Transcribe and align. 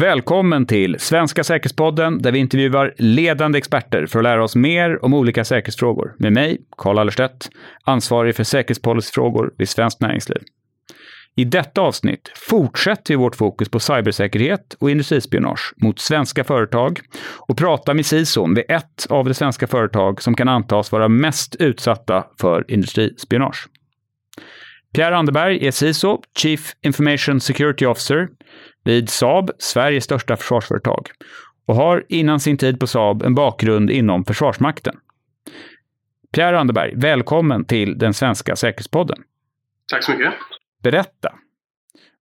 Välkommen 0.00 0.66
till 0.66 0.96
Svenska 0.98 1.44
säkerhetspodden 1.44 2.22
där 2.22 2.32
vi 2.32 2.38
intervjuar 2.38 2.94
ledande 2.98 3.58
experter 3.58 4.06
för 4.06 4.18
att 4.18 4.22
lära 4.22 4.44
oss 4.44 4.56
mer 4.56 5.04
om 5.04 5.14
olika 5.14 5.44
säkerhetsfrågor. 5.44 6.14
Med 6.18 6.32
mig, 6.32 6.58
Karl 6.76 6.98
Allerstedt, 6.98 7.50
ansvarig 7.84 8.36
för 8.36 8.44
säkerhetspolicyfrågor 8.44 9.54
vid 9.58 9.68
Svenskt 9.68 10.00
Näringsliv. 10.00 10.42
I 11.36 11.44
detta 11.44 11.80
avsnitt 11.80 12.32
fortsätter 12.34 13.14
vi 13.14 13.16
vårt 13.16 13.36
fokus 13.36 13.68
på 13.68 13.80
cybersäkerhet 13.80 14.76
och 14.80 14.90
industrispionage 14.90 15.74
mot 15.76 15.98
svenska 15.98 16.44
företag 16.44 17.00
och 17.48 17.58
pratar 17.58 17.94
med 17.94 18.06
CISO 18.06 18.54
vid 18.54 18.64
ett 18.68 19.06
av 19.08 19.24
de 19.24 19.34
svenska 19.34 19.66
företag 19.66 20.22
som 20.22 20.34
kan 20.34 20.48
antas 20.48 20.92
vara 20.92 21.08
mest 21.08 21.56
utsatta 21.56 22.24
för 22.40 22.64
industrispionage. 22.68 23.68
Pierre 24.94 25.16
Anderberg 25.16 25.66
är 25.66 25.70
CISO, 25.70 26.22
Chief 26.38 26.72
Information 26.82 27.40
Security 27.40 27.86
Officer, 27.86 28.28
vid 28.84 29.08
Saab, 29.08 29.50
Sveriges 29.58 30.04
största 30.04 30.36
försvarsföretag, 30.36 31.08
och 31.66 31.74
har 31.74 32.04
innan 32.08 32.40
sin 32.40 32.56
tid 32.56 32.80
på 32.80 32.86
Saab 32.86 33.22
en 33.22 33.34
bakgrund 33.34 33.90
inom 33.90 34.24
Försvarsmakten. 34.24 34.94
Pierre 36.32 36.58
Anderberg, 36.58 36.92
välkommen 36.96 37.64
till 37.64 37.98
den 37.98 38.14
svenska 38.14 38.56
säkerhetspodden. 38.56 39.18
Tack 39.90 40.04
så 40.04 40.12
mycket. 40.12 40.34
Berätta. 40.82 41.34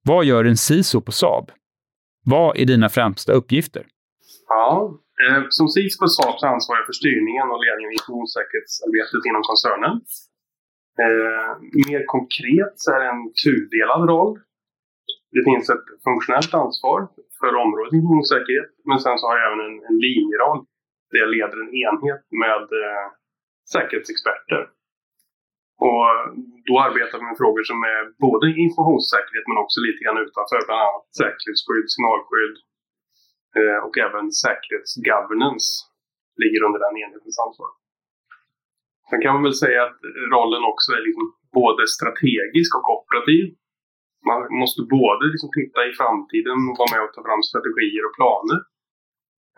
Vad 0.02 0.26
gör 0.26 0.46
en 0.46 0.58
CISO 0.58 1.02
på 1.02 1.12
Saab? 1.12 1.52
Vad 2.26 2.58
är 2.58 2.66
dina 2.66 2.90
främsta 2.90 3.32
uppgifter? 3.34 3.86
Ja, 4.48 5.00
eh, 5.28 5.44
som 5.50 5.68
CISO 5.68 6.00
på 6.00 6.08
Saab 6.08 6.40
så 6.40 6.48
ansvarar 6.48 6.80
jag 6.80 6.86
för 6.86 6.94
styrningen 6.94 7.48
och 7.52 7.60
ledningen 7.66 7.90
av 7.90 7.94
informationssäkerhetsarbetet 8.00 9.22
inom 9.30 9.44
koncernen. 9.50 9.96
Eh, 11.04 11.52
mer 11.88 12.02
konkret 12.16 12.74
så 12.76 12.88
är 12.96 13.00
det 13.00 13.10
en 13.16 13.24
tudelad 13.44 14.10
roll. 14.10 14.40
Det 15.36 15.44
finns 15.50 15.66
ett 15.76 15.88
funktionellt 16.08 16.54
ansvar 16.64 17.00
för 17.40 17.52
området 17.64 17.94
informationssäkerhet, 17.94 18.70
men 18.90 19.00
sen 19.04 19.18
så 19.18 19.24
har 19.28 19.36
jag 19.38 19.48
även 19.50 19.62
en, 19.68 19.78
en 19.90 19.98
linjeroll 20.06 20.60
där 21.10 21.20
jag 21.24 21.34
leder 21.38 21.58
en 21.64 21.74
enhet 21.86 22.24
med 22.44 22.66
eh, 22.84 23.08
säkerhetsexperter. 23.74 24.62
Och 25.90 26.08
då 26.70 26.74
arbetar 26.88 27.18
vi 27.20 27.26
med 27.30 27.42
frågor 27.44 27.64
som 27.72 27.80
är 27.94 28.02
både 28.28 28.46
informationssäkerhet 28.66 29.46
men 29.50 29.62
också 29.64 29.78
lite 29.88 30.02
grann 30.04 30.24
utanför, 30.26 30.60
bland 30.68 30.82
annat 30.88 31.08
säkerhetsskydd, 31.22 31.88
signalskydd 31.94 32.56
eh, 33.60 33.80
och 33.86 33.96
även 34.06 34.26
säkerhetsgovernance 34.44 35.70
ligger 36.42 36.62
under 36.68 36.80
den 36.86 36.96
enhetens 37.04 37.40
ansvar. 37.46 37.72
Sen 39.10 39.22
kan 39.24 39.34
man 39.36 39.46
väl 39.48 39.62
säga 39.66 39.80
att 39.88 40.00
rollen 40.36 40.64
också 40.72 40.90
är 40.98 41.02
liksom 41.08 41.26
både 41.62 41.84
strategisk 41.98 42.72
och 42.78 42.88
operativ. 42.98 43.46
Man 44.30 44.40
måste 44.62 44.82
både 45.00 45.24
liksom 45.34 45.50
titta 45.60 45.80
i 45.90 45.92
framtiden 46.00 46.58
och 46.70 46.78
vara 46.80 46.92
med 46.94 47.02
och 47.06 47.14
ta 47.14 47.22
fram 47.28 47.44
strategier 47.50 48.04
och 48.08 48.16
planer. 48.20 48.60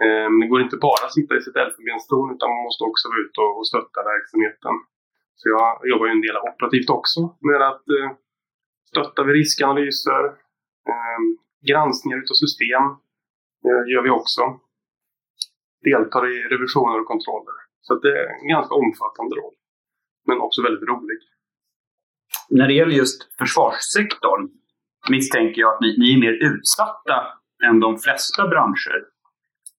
Eh, 0.03 0.27
men 0.31 0.39
det 0.41 0.52
går 0.52 0.61
inte 0.66 0.85
bara 0.88 1.03
att 1.05 1.17
sitta 1.19 1.33
i 1.35 1.41
sitt 1.45 1.61
elfenbenstorn 1.63 2.30
utan 2.35 2.49
man 2.55 2.66
måste 2.67 2.83
också 2.89 3.05
vara 3.09 3.23
ute 3.25 3.39
och 3.57 3.67
stötta 3.72 3.99
verksamheten. 4.13 4.75
Så 5.39 5.45
jag 5.55 5.69
jobbar 5.91 6.05
ju 6.05 6.11
en 6.11 6.25
del 6.27 6.38
operativt 6.49 6.89
också 6.99 7.22
med 7.49 7.61
att 7.72 7.85
eh, 7.97 8.09
stötta 8.91 9.23
vid 9.23 9.35
riskanalyser, 9.35 10.23
eh, 10.91 11.19
granskningar 11.69 12.17
utav 12.17 12.33
system 12.45 12.83
eh, 13.67 13.83
gör 13.91 14.03
vi 14.03 14.09
också. 14.09 14.41
Deltar 15.89 16.23
i 16.33 16.38
revisioner 16.53 17.00
och 17.02 17.07
kontroller. 17.13 17.57
Så 17.81 17.95
det 17.95 18.13
är 18.22 18.27
en 18.41 18.47
ganska 18.47 18.75
omfattande 18.75 19.35
roll. 19.35 19.55
Men 20.27 20.41
också 20.41 20.61
väldigt 20.61 20.89
rolig. 20.89 21.19
När 22.50 22.67
det 22.67 22.73
gäller 22.73 22.95
just 23.03 23.38
försvarssektorn 23.38 24.50
misstänker 25.09 25.61
jag 25.61 25.73
att 25.73 25.81
ni, 25.81 25.95
ni 25.97 26.13
är 26.13 26.19
mer 26.19 26.35
utsatta 26.51 27.17
än 27.67 27.79
de 27.79 27.97
flesta 27.97 28.47
branscher. 28.47 28.99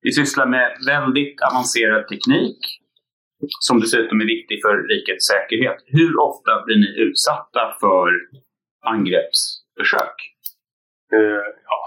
Vi 0.03 0.12
sysslar 0.12 0.47
med 0.47 0.76
väldigt 0.87 1.37
avancerad 1.50 2.09
teknik 2.09 2.59
som 3.66 3.81
dessutom 3.81 4.20
är 4.20 4.28
viktig 4.36 4.56
för 4.65 4.75
rikets 4.92 5.26
säkerhet. 5.32 5.78
Hur 5.86 6.12
ofta 6.28 6.62
blir 6.65 6.76
ni 6.76 6.91
utsatta 7.06 7.62
för 7.81 8.09
angreppsförsök? 8.92 10.16
Eh, 11.16 11.47
ja, 11.70 11.81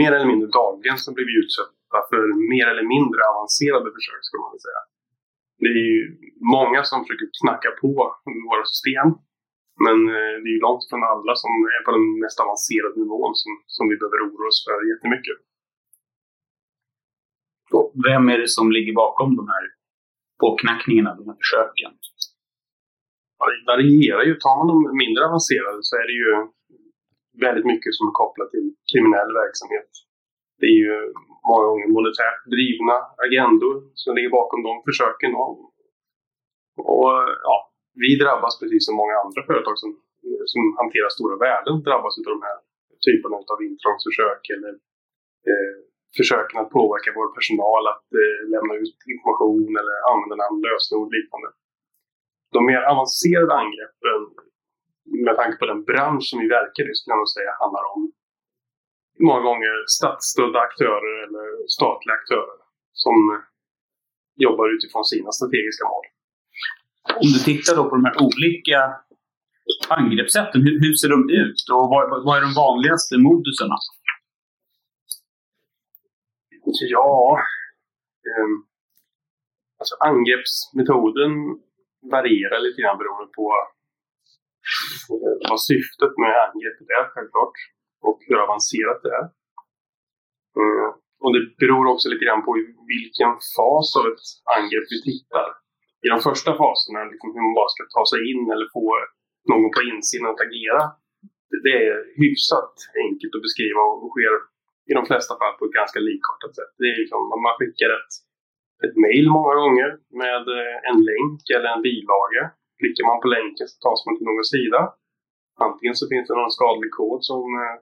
mer 0.00 0.12
eller 0.12 0.26
mindre 0.32 0.48
dagligen 0.60 0.98
så 0.98 1.08
blir 1.14 1.26
vi 1.30 1.34
utsatta 1.44 1.98
för 2.10 2.22
mer 2.52 2.66
eller 2.72 2.86
mindre 2.94 3.20
avancerade 3.32 3.88
försök, 3.96 4.22
skulle 4.26 4.46
man 4.48 4.58
säga. 4.66 4.82
Det 5.62 5.70
är 5.80 5.86
ju 5.94 6.00
många 6.56 6.80
som 6.90 6.98
försöker 7.04 7.28
knacka 7.40 7.70
på 7.82 7.90
våra 8.48 8.64
system. 8.72 9.08
Men 9.84 9.96
eh, 10.16 10.34
det 10.40 10.48
är 10.50 10.56
ju 10.56 10.62
långt 10.66 10.84
från 10.90 11.02
alla 11.12 11.34
som 11.42 11.52
är 11.74 11.80
på 11.86 11.90
den 11.96 12.06
mest 12.22 12.38
avancerade 12.44 12.96
nivån 13.02 13.34
som, 13.42 13.52
som 13.74 13.84
vi 13.90 13.96
behöver 14.00 14.20
oroa 14.26 14.48
oss 14.50 14.60
för 14.66 14.78
jättemycket. 14.92 15.38
Och 17.78 17.88
vem 18.08 18.24
är 18.32 18.38
det 18.42 18.50
som 18.58 18.66
ligger 18.76 18.94
bakom 19.04 19.30
de 19.40 19.44
här 19.54 19.64
påknackningarna, 20.42 21.10
de 21.20 21.24
här 21.30 21.38
försöken? 21.44 21.92
Ja, 23.38 23.44
det 23.50 23.60
varierar 23.72 24.24
ju. 24.28 24.34
Tar 24.34 24.56
man 24.58 24.68
de 24.72 24.76
mindre 25.02 25.22
avancerade 25.28 25.78
så 25.88 25.94
är 26.02 26.06
det 26.10 26.16
ju 26.22 26.30
väldigt 27.44 27.66
mycket 27.72 27.92
som 27.94 28.04
är 28.08 28.14
kopplat 28.22 28.50
till 28.54 28.66
kriminell 28.90 29.30
verksamhet. 29.42 29.90
Det 30.60 30.66
är 30.74 30.78
ju 30.86 30.96
många 31.48 31.66
gånger 31.70 31.88
monetärt 31.96 32.40
drivna 32.54 32.96
agendor 33.24 33.74
som 34.00 34.10
ligger 34.16 34.32
bakom 34.40 34.60
de 34.68 34.72
försöken. 34.88 35.32
Och 35.44 37.16
ja, 37.48 37.56
vi 38.02 38.10
drabbas 38.22 38.54
precis 38.60 38.82
som 38.86 38.94
många 39.02 39.16
andra 39.24 39.40
företag 39.50 39.74
som, 39.82 39.90
som 40.52 40.62
hanterar 40.80 41.10
stora 41.16 41.36
värden 41.46 41.74
drabbas 41.88 42.14
av 42.18 42.32
de 42.36 42.42
här 42.48 42.58
typerna 43.06 43.36
av 43.54 43.58
intrångsförsök 43.68 44.42
eller 44.54 44.72
eh, 45.50 45.76
försöken 46.18 46.56
att 46.60 46.70
påverka 46.78 47.10
vår 47.18 47.28
personal 47.38 47.82
att 47.92 48.08
eh, 48.22 48.38
lämna 48.54 48.74
ut 48.82 48.98
information 49.14 49.70
eller 49.80 49.94
använda 50.12 50.36
namn, 50.42 50.58
lösenord 50.66 51.08
och 51.08 51.14
liknande. 51.18 51.48
De 52.54 52.60
mer 52.70 52.82
avancerade 52.92 53.54
angreppen 53.62 54.20
med 55.26 55.34
tanke 55.40 55.56
på 55.60 55.66
den 55.72 55.82
bransch 55.90 56.24
som 56.30 56.38
vi 56.42 56.48
verkar 56.58 56.84
i 56.90 56.94
skulle 56.94 57.12
jag 57.14 57.22
nog 57.22 57.36
säga 57.36 57.52
handlar 57.62 57.84
om 57.94 58.00
många 59.28 59.42
gånger 59.48 59.74
statsstödda 59.96 60.58
aktörer 60.68 61.14
eller 61.24 61.44
statliga 61.76 62.14
aktörer 62.20 62.58
som 63.04 63.16
eh, 63.34 63.42
jobbar 64.44 64.66
utifrån 64.74 65.04
sina 65.12 65.30
strategiska 65.38 65.84
mål. 65.92 66.06
Om 67.22 67.28
du 67.34 67.38
tittar 67.50 67.76
då 67.76 67.82
på 67.88 67.96
de 67.96 68.04
här 68.04 68.16
olika 68.26 68.80
angreppssätten, 69.88 70.60
hur, 70.66 70.80
hur 70.84 70.94
ser 71.00 71.08
de 71.08 71.20
ut 71.42 71.60
och 71.72 71.88
vad, 71.92 72.24
vad 72.24 72.36
är 72.38 72.42
de 72.46 72.52
vanligaste 72.54 73.14
moduserna? 73.18 73.76
Ja, 76.96 77.38
eh, 78.28 78.50
alltså 79.80 79.94
angreppsmetoden 80.10 81.32
varierar 82.14 82.58
lite 82.60 82.82
grann 82.82 82.98
beroende 83.00 83.30
på 83.38 83.46
eh, 85.12 85.36
vad 85.50 85.60
syftet 85.70 86.12
med 86.22 86.34
angreppet 86.46 86.88
är 86.98 87.04
självklart 87.12 87.56
och 88.08 88.18
hur 88.26 88.38
avancerat 88.44 89.00
det 89.04 89.14
är. 89.20 89.26
Mm. 90.62 90.92
och 91.24 91.32
det 91.34 91.42
beror 91.60 91.84
också 91.92 92.08
lite 92.08 92.24
grann 92.24 92.44
på 92.44 92.58
i 92.58 92.62
vilken 92.94 93.32
fas 93.56 93.88
av 93.98 94.04
ett 94.10 94.26
angrepp 94.56 94.86
vi 94.94 94.98
tittar. 95.10 95.48
I 96.06 96.08
de 96.14 96.18
första 96.28 96.50
faserna, 96.62 97.00
liksom 97.12 97.28
hur 97.34 97.42
man 97.46 97.58
bara 97.60 97.72
ska 97.74 97.82
ta 97.96 98.04
sig 98.12 98.20
in 98.30 98.42
eller 98.52 98.66
få 98.76 98.86
någon 99.50 99.70
på 99.74 99.80
insidan 99.92 100.30
att 100.32 100.46
agera, 100.48 100.82
det 101.66 101.74
är 101.86 101.96
hyfsat 102.22 102.74
enkelt 103.04 103.32
att 103.36 103.46
beskriva 103.46 103.82
och 104.04 104.10
sker 104.14 104.34
i 104.90 104.92
de 104.98 105.02
flesta 105.10 105.34
fall 105.40 105.54
på 105.56 105.64
ett 105.66 105.78
ganska 105.80 106.00
likartat 106.10 106.52
sätt. 106.58 106.72
Det 106.80 106.88
är 106.92 106.96
liksom, 107.02 107.20
man 107.46 107.56
skickar 107.58 107.90
ett, 107.98 108.12
ett 108.84 108.96
mail 109.04 109.26
många 109.36 109.54
gånger 109.62 109.90
med 110.22 110.42
eh, 110.58 110.76
en 110.90 110.98
länk 111.10 111.42
eller 111.56 111.68
en 111.74 111.86
bilaga. 111.88 112.42
Klickar 112.80 113.04
man 113.10 113.22
på 113.22 113.28
länken 113.36 113.66
så 113.68 113.76
tas 113.84 114.00
man 114.06 114.16
till 114.16 114.28
någon 114.28 114.52
sida. 114.56 114.80
Antingen 115.66 115.96
så 116.00 116.04
finns 116.10 116.26
det 116.28 116.40
någon 116.40 116.56
skadlig 116.58 116.92
kod 116.98 117.20
som 117.30 117.42
eh, 117.62 117.76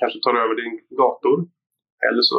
kanske 0.00 0.18
tar 0.20 0.34
över 0.42 0.54
din 0.62 0.74
dator. 1.02 1.36
Eller 2.06 2.22
så 2.30 2.38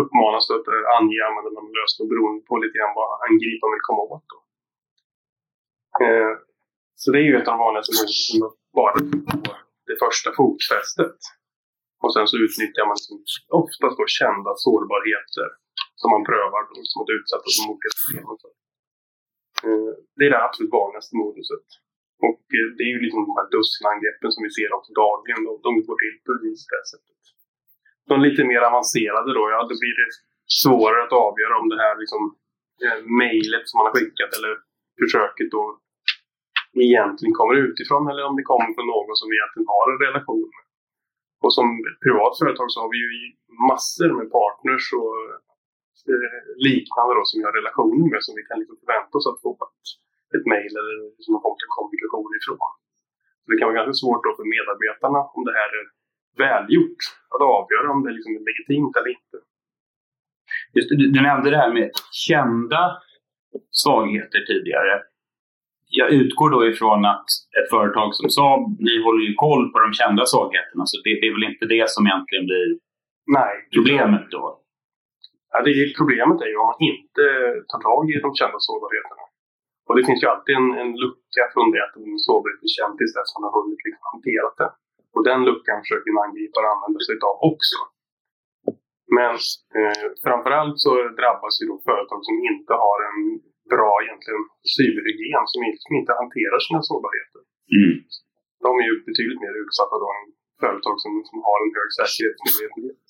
uppmanas 0.00 0.44
du 0.48 0.52
att 0.58 0.68
eh, 0.74 0.84
ange 0.96 1.18
användarnamn 1.28 1.70
och 1.70 1.76
lösenord 1.78 2.10
beroende 2.12 2.42
på 2.48 2.54
lite 2.62 2.78
grann 2.78 2.98
vad 3.00 3.10
angriparen 3.26 3.74
vill 3.74 3.88
komma 3.88 4.02
åt. 4.14 4.26
Då. 4.32 4.38
Eh, 6.04 6.32
så 7.00 7.06
det 7.12 7.18
är 7.22 7.26
ju 7.30 7.34
ett 7.36 7.48
av 7.48 7.54
de 7.56 7.64
vanligaste 7.66 7.92
morden 7.96 8.18
som 8.28 8.38
bara 8.78 8.92
på 9.42 9.50
det 9.90 9.96
första 10.04 10.28
fotfästet. 10.40 11.18
Och 12.02 12.12
sen 12.14 12.26
så 12.30 12.36
utnyttjar 12.44 12.86
man 12.90 12.98
oftast 13.62 13.96
då 14.00 14.04
kända 14.20 14.50
sårbarheter 14.64 15.48
som 16.00 16.08
man 16.14 16.22
prövar 16.30 16.60
då, 16.68 16.74
som 16.90 16.98
att 17.02 17.14
utsätta 17.18 17.46
de 17.56 17.62
olika 17.70 17.88
system. 17.96 18.24
Eh, 19.66 19.92
det 20.16 20.24
är 20.26 20.32
det 20.34 20.46
absolut 20.46 20.76
vanligaste 20.80 21.12
moduset. 21.22 21.66
Och 22.28 22.44
eh, 22.58 22.68
det 22.76 22.84
är 22.88 22.92
ju 22.96 23.00
liksom 23.04 23.22
de 23.28 23.34
här 23.40 23.48
dussinangreppen 23.54 24.30
som 24.34 24.42
vi 24.46 24.50
ser 24.58 24.70
också 24.76 24.90
dagligen. 25.04 25.40
De, 25.46 25.52
de 25.66 25.70
går 25.86 25.96
till 26.02 26.16
precis 26.28 26.60
det 26.72 26.84
sättet. 26.92 27.20
De 28.10 28.16
lite 28.26 28.42
mer 28.50 28.62
avancerade 28.70 29.30
då, 29.38 29.44
ja, 29.54 29.60
då 29.70 29.74
blir 29.82 29.96
det 30.00 30.10
svårare 30.62 31.02
att 31.04 31.16
avgöra 31.26 31.54
om 31.62 31.68
det 31.72 31.80
här 31.84 31.94
liksom, 32.02 32.22
mejlet 33.22 33.64
som 33.68 33.74
man 33.78 33.86
har 33.88 33.94
skickat 33.96 34.30
eller 34.36 34.52
försöket 35.02 35.50
då 35.56 35.62
egentligen 36.90 37.34
kommer 37.38 37.54
utifrån 37.66 38.02
eller 38.10 38.24
om 38.28 38.36
det 38.38 38.50
kommer 38.50 38.70
från 38.76 38.88
någon 38.94 39.16
som 39.20 39.26
vi 39.30 39.36
egentligen 39.36 39.72
har 39.74 39.86
en 39.92 40.02
relation 40.06 40.48
med. 40.54 40.64
Och 41.44 41.52
som 41.58 41.66
privat 42.04 42.34
företag 42.40 42.68
så 42.70 42.78
har 42.82 42.90
vi 42.94 42.98
ju 43.04 43.10
massor 43.70 44.10
med 44.18 44.26
partners 44.38 44.86
och 45.00 45.14
eh, 46.12 46.38
liknande 46.68 47.12
då, 47.16 47.22
som 47.26 47.36
vi 47.38 47.44
har 47.46 47.54
relationer 47.60 48.06
med 48.12 48.22
som 48.26 48.34
vi 48.38 48.44
kan 48.48 48.58
liksom 48.60 48.76
förvänta 48.82 49.12
oss 49.18 49.28
att 49.30 49.42
få 49.44 49.50
ett, 49.66 49.86
ett 50.36 50.46
mejl 50.52 50.72
eller 50.80 50.94
liksom 51.16 51.30
någon 51.32 51.44
form 51.44 51.56
av 51.56 51.74
kommunikation 51.76 52.32
ifrån. 52.38 52.72
Så 53.42 53.46
det 53.48 53.58
kan 53.58 53.68
vara 53.68 53.78
ganska 53.80 53.96
svårt 54.02 54.22
då 54.26 54.30
för 54.38 54.46
medarbetarna 54.56 55.20
om 55.36 55.42
det 55.48 55.56
här 55.60 55.70
är 55.80 55.84
välgjort 56.44 57.02
att 57.34 57.42
avgöra 57.56 57.86
om 57.94 58.00
det 58.04 58.12
liksom 58.16 58.32
är 58.38 58.42
legitimt 58.50 58.94
eller 58.96 59.12
inte. 59.18 59.36
Just, 60.74 60.88
du, 61.00 61.04
du 61.16 61.20
nämnde 61.28 61.48
det 61.50 61.62
här 61.62 61.72
med 61.78 61.88
kända 62.26 62.82
svagheter 63.82 64.40
tidigare. 64.50 64.94
Jag 66.00 66.08
utgår 66.20 66.48
då 66.50 66.60
ifrån 66.72 67.00
att 67.12 67.28
ett 67.58 67.68
företag 67.74 68.08
som 68.18 68.26
Saab, 68.36 68.62
ni 68.86 68.94
håller 69.06 69.22
ju 69.28 69.32
koll 69.44 69.64
på 69.72 69.76
de 69.84 69.88
kända 70.00 70.22
svagheterna, 70.32 70.84
så 70.90 70.96
det, 71.04 71.12
det 71.20 71.26
är 71.28 71.34
väl 71.36 71.50
inte 71.52 71.64
det 71.74 71.86
som 71.94 72.02
egentligen 72.06 72.46
blir 72.50 72.66
Nej, 73.38 73.54
problemet 73.76 74.26
då? 74.36 74.42
Ja, 75.52 75.56
det 75.64 75.72
är, 75.80 75.86
problemet 76.00 76.38
är 76.44 76.50
ju 76.52 76.56
om 76.62 76.70
man 76.72 76.82
inte 76.92 77.24
tar 77.70 77.80
tag 77.88 78.02
i 78.10 78.14
de 78.26 78.30
kända 78.40 78.58
sårbarheterna. 78.66 79.24
Och 79.86 79.94
det 79.96 80.06
finns 80.06 80.22
ju 80.22 80.28
alltid 80.32 80.54
en, 80.60 80.70
en 80.82 80.92
lucka 81.04 81.42
från 81.52 81.68
det 81.72 81.82
att 81.86 81.96
en 82.00 82.18
sårbarhet 82.26 82.66
är 82.66 82.72
känd 82.78 82.94
tills 82.96 83.14
dess 83.16 83.34
man 83.34 83.44
har 83.46 83.54
hunnit 83.58 83.82
liksom 83.86 84.06
hanterat 84.12 84.54
den. 84.62 84.72
Och 85.14 85.22
den 85.30 85.40
luckan 85.48 85.82
försöker 85.82 86.08
en 86.10 86.24
angripare 86.26 86.66
använda 86.74 87.00
sig 87.06 87.14
av 87.30 87.36
också. 87.50 87.78
Men 89.16 89.32
eh, 89.78 90.04
framförallt 90.24 90.78
så 90.84 90.90
drabbas 91.20 91.54
ju 91.60 91.64
då 91.70 91.76
företag 91.90 92.20
som 92.28 92.36
inte 92.50 92.72
har 92.84 92.98
en 93.08 93.20
bra 93.74 93.92
egentligen 94.04 94.42
cyberhygien, 94.76 95.44
som 95.52 95.60
inte, 95.66 95.80
som 95.86 95.94
inte 96.00 96.12
hanterar 96.22 96.58
sina 96.66 96.80
sårbarheter. 96.88 97.40
Mm. 97.76 97.94
De 98.64 98.70
är 98.80 98.86
ju 98.90 98.94
betydligt 99.08 99.42
mer 99.44 99.54
utsatta 99.64 99.96
då 100.02 100.08
än 100.16 100.26
företag 100.64 100.96
som, 101.04 101.12
som 101.28 101.38
har 101.48 101.58
en 101.64 101.72
hög 101.78 101.90
säkerhetsmedvetenhet. 101.98 103.02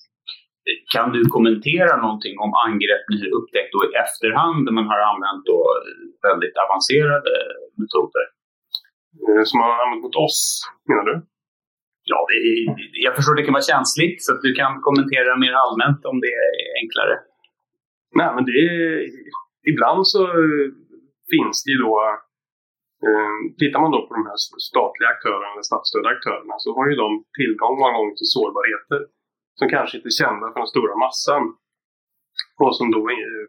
Kan 0.95 1.07
du 1.15 1.21
kommentera 1.35 1.93
någonting 2.05 2.35
om 2.45 2.51
angrepp 2.65 3.03
ni 3.11 3.17
har 3.23 3.31
upptäckt 3.37 3.71
då 3.75 3.79
i 3.87 3.91
efterhand 4.05 4.59
när 4.65 4.75
man 4.79 4.87
har 4.91 5.01
använt 5.11 5.43
då 5.51 5.59
väldigt 6.27 6.55
avancerade 6.65 7.33
metoder? 7.81 8.25
Eh, 9.25 9.43
som 9.47 9.55
man 9.59 9.69
har 9.71 9.79
använt 9.83 10.03
mot 10.05 10.17
oss, 10.27 10.39
menar 10.89 11.03
du? 11.09 11.15
Ja, 12.11 12.19
det, 12.29 12.37
jag 13.05 13.13
förstår 13.15 13.35
det 13.35 13.47
kan 13.47 13.59
vara 13.59 13.71
känsligt 13.73 14.19
så 14.23 14.29
att 14.33 14.41
du 14.47 14.51
kan 14.61 14.73
kommentera 14.87 15.31
mer 15.43 15.53
allmänt 15.63 16.01
om 16.11 16.17
det 16.23 16.33
är 16.45 16.51
enklare. 16.81 17.15
Nej, 18.19 18.29
men 18.35 18.43
det 18.47 18.57
är, 18.65 18.77
ibland 19.71 20.01
så 20.13 20.21
eh, 20.39 20.67
finns 21.33 21.57
det 21.63 21.71
ju 21.73 21.79
då 21.87 21.93
eh, 23.07 23.35
Tittar 23.59 23.79
man 23.83 23.95
då 23.95 23.99
på 24.07 24.13
de 24.19 24.23
här 24.29 24.39
statliga 24.69 25.09
aktörerna, 25.15 25.47
eller 25.51 25.69
statsstödda 25.71 26.09
aktörerna, 26.15 26.55
så 26.63 26.69
har 26.75 26.85
ju 26.89 26.95
de 27.03 27.09
tillgång 27.39 27.73
många 27.81 27.97
gånger 27.97 28.15
till 28.17 28.33
sårbarheter 28.35 29.01
som 29.59 29.67
kanske 29.75 29.93
inte 29.97 30.09
är 30.13 30.19
kända 30.21 30.45
för 30.51 30.59
den 30.63 30.73
stora 30.75 30.95
massan. 31.05 31.43
Och 32.61 32.75
som 32.77 32.87
då 32.95 33.01
eh, 33.09 33.45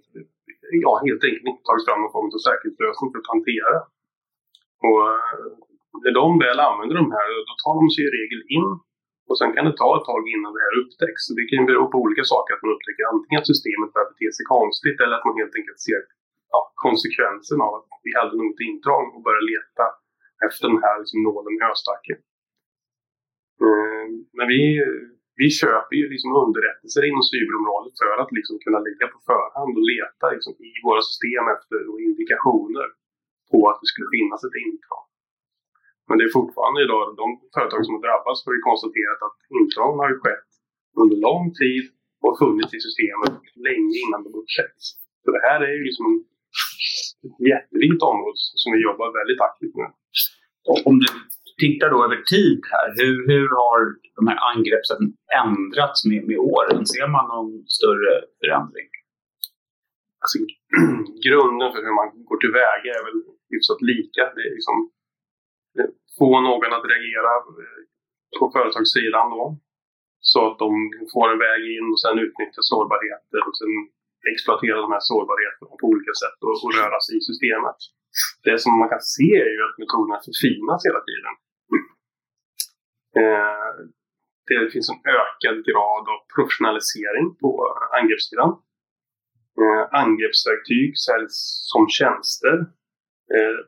ja, 0.85 0.93
helt 1.07 1.25
enkelt 1.25 1.49
inte 1.51 1.65
tagits 1.67 1.87
fram 1.87 2.01
någon 2.01 2.15
form 2.17 2.29
av 2.37 2.43
säkerhetslösning 2.47 3.09
för 3.11 3.21
att 3.23 3.33
hantera. 3.35 3.75
Och 4.87 5.01
eh, 5.13 5.53
när 6.03 6.13
de 6.21 6.27
väl 6.45 6.59
använder 6.69 6.97
de 7.03 7.07
här, 7.17 7.27
då 7.49 7.55
tar 7.65 7.75
de 7.81 7.87
sig 7.95 8.03
i 8.07 8.15
regel 8.19 8.43
in. 8.57 8.69
Och 9.29 9.39
sen 9.39 9.53
kan 9.55 9.67
det 9.69 9.77
ta 9.83 9.91
ett 9.99 10.09
tag 10.11 10.23
innan 10.35 10.55
det 10.55 10.65
här 10.67 10.75
upptäcks. 10.83 11.21
Så 11.27 11.33
det 11.39 11.47
kan 11.51 11.71
bero 11.71 11.85
på 11.93 11.99
olika 12.05 12.25
saker. 12.33 12.51
Att 12.53 12.65
man 12.65 12.75
upptäcker 12.75 13.05
antingen 13.13 13.41
att 13.41 13.53
systemet 13.53 13.93
börjar 13.95 14.11
bete 14.13 14.29
sig 14.37 14.45
konstigt 14.57 14.99
eller 15.03 15.15
att 15.17 15.29
man 15.29 15.41
helt 15.43 15.57
enkelt 15.59 15.81
ser 15.89 16.01
ja, 16.55 16.61
konsekvensen 16.87 17.59
av 17.67 17.73
att 17.79 17.89
vi 18.07 18.13
hade 18.21 18.35
något 18.37 18.61
intrång 18.71 19.07
och 19.15 19.23
börjar 19.27 19.45
leta 19.55 19.85
efter 20.47 20.65
den 20.73 20.83
här 20.85 20.97
liksom, 21.01 21.19
nålen 21.29 21.55
i 21.59 21.61
höstacken. 21.67 22.19
Mm, 23.67 24.09
men 24.37 24.47
vi, 24.55 24.63
vi 25.43 25.49
köper 25.63 25.95
ju 26.01 26.05
liksom 26.15 26.31
underrättelser 26.45 27.03
inom 27.09 27.25
cyberområdet 27.33 27.95
för 28.01 28.15
att 28.23 28.33
liksom 28.39 28.57
kunna 28.65 28.81
ligga 28.89 29.07
på 29.15 29.19
förhand 29.31 29.73
och 29.79 29.87
leta 29.95 30.25
liksom, 30.35 30.53
i 30.71 30.73
våra 30.87 31.03
system 31.11 31.45
efter 31.57 31.79
indikationer 32.09 32.89
på 33.51 33.59
att 33.71 33.79
det 33.81 33.89
skulle 33.93 34.11
finnas 34.17 34.41
ett 34.49 34.59
intrång. 34.67 35.08
Men 36.09 36.15
det 36.19 36.25
är 36.29 36.39
fortfarande 36.41 36.81
idag, 36.87 37.03
de 37.23 37.29
företag 37.57 37.81
som 37.85 37.95
har 37.97 38.03
drabbats 38.07 38.39
har 38.47 38.55
ju 38.59 38.63
konstaterat 38.71 39.21
att 39.27 39.39
intrång 39.59 39.95
har 40.03 40.09
ju 40.13 40.19
skett 40.23 40.49
under 41.03 41.17
lång 41.29 41.45
tid 41.63 41.85
och 42.25 42.35
funnits 42.43 42.73
i 42.79 42.81
systemet 42.87 43.35
länge 43.69 43.95
innan 44.05 44.21
de 44.25 44.31
upptäcks. 44.41 44.85
Så 45.23 45.29
det 45.35 45.43
här 45.49 45.59
är 45.67 45.73
ju 45.79 45.83
liksom 45.89 46.07
ett 47.27 47.39
jättevikt 47.53 48.03
område 48.13 48.39
som 48.63 48.69
vi 48.75 48.79
jobbar 48.89 49.09
väldigt 49.21 49.41
aktivt 49.49 49.77
med. 49.83 49.91
Om 50.89 50.95
du 51.03 51.09
tittar 51.65 51.89
då 51.95 51.99
över 52.07 52.21
tid 52.37 52.61
här, 52.75 52.89
hur, 53.01 53.17
hur 53.31 53.49
har 53.63 53.79
de 54.19 54.23
här 54.31 54.39
angreppen 54.53 55.03
ändrats 55.45 56.01
med, 56.11 56.21
med 56.31 56.39
åren? 56.55 56.81
Ser 56.93 57.09
man 57.17 57.25
någon 57.35 57.53
större 57.79 58.13
förändring? 58.41 58.89
Alltså, 60.23 60.37
grunden 61.27 61.69
för 61.73 61.81
hur 61.87 61.95
man 62.01 62.09
går 62.29 62.39
tillväga 62.41 62.91
är 62.99 63.05
väl 63.09 63.19
hyfsat 63.53 63.81
lika. 63.93 64.23
Det 64.35 64.43
är 64.49 64.53
liksom 64.59 64.77
få 66.21 66.31
någon 66.49 66.73
att 66.77 66.89
reagera 66.93 67.33
eh, 67.63 67.81
på 68.39 68.45
företagssidan 68.55 69.27
då. 69.37 69.45
Så 70.33 70.41
att 70.47 70.59
de 70.65 70.71
får 71.13 71.27
en 71.33 71.43
väg 71.47 71.63
in 71.77 71.87
och 71.93 72.01
sen 72.03 72.17
utnyttja 72.27 72.63
sårbarheter 72.71 73.41
och 73.49 73.57
sen 73.61 73.73
exploatera 74.31 74.79
de 74.87 74.91
här 74.97 75.05
sårbarheterna 75.11 75.73
på 75.81 75.87
olika 75.93 76.15
sätt 76.23 76.39
och, 76.47 76.57
och 76.65 76.73
röra 76.79 76.99
sig 77.07 77.15
i 77.21 77.23
systemet. 77.31 77.79
Det 78.47 78.57
som 78.63 78.73
man 78.81 78.93
kan 78.93 79.05
se 79.17 79.31
är 79.47 79.53
ju 79.57 79.61
att 79.69 79.79
metoderna 79.83 80.19
förfinas 80.29 80.81
hela 80.89 81.01
tiden. 81.09 81.35
Eh, 83.21 83.73
det 84.49 84.71
finns 84.75 84.91
en 84.91 85.03
ökad 85.21 85.57
grad 85.69 86.05
av 86.13 86.19
professionalisering 86.35 87.27
på 87.43 87.51
angreppssidan. 87.99 88.51
Eh, 89.61 89.85
angreppsverktyg 90.03 90.89
säljs 91.07 91.37
som 91.73 91.83
tjänster. 91.99 92.57
Eh, 93.35 93.59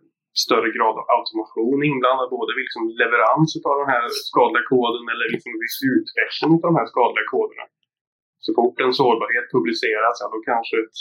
större 0.44 0.70
grad 0.76 0.94
av 1.00 1.06
automation 1.16 1.80
inblandad, 1.90 2.28
både 2.38 2.50
vid 2.56 2.64
liksom 2.66 2.84
leverans 3.02 3.50
av 3.70 3.76
den 3.82 3.90
här 3.94 4.04
skadliga 4.28 4.64
koden 4.72 5.04
eller 5.12 5.26
liksom 5.34 5.50
viss 5.64 5.78
utveckling 5.94 6.52
av 6.64 6.68
de 6.70 6.76
här 6.80 6.88
skadliga 6.92 7.26
koderna. 7.34 7.64
Så 8.44 8.50
fort 8.58 8.76
en 8.84 8.94
sårbarhet 9.00 9.46
publiceras, 9.56 10.16
ja, 10.20 10.26
då 10.34 10.38
kanske 10.52 10.74
ett 10.84 10.98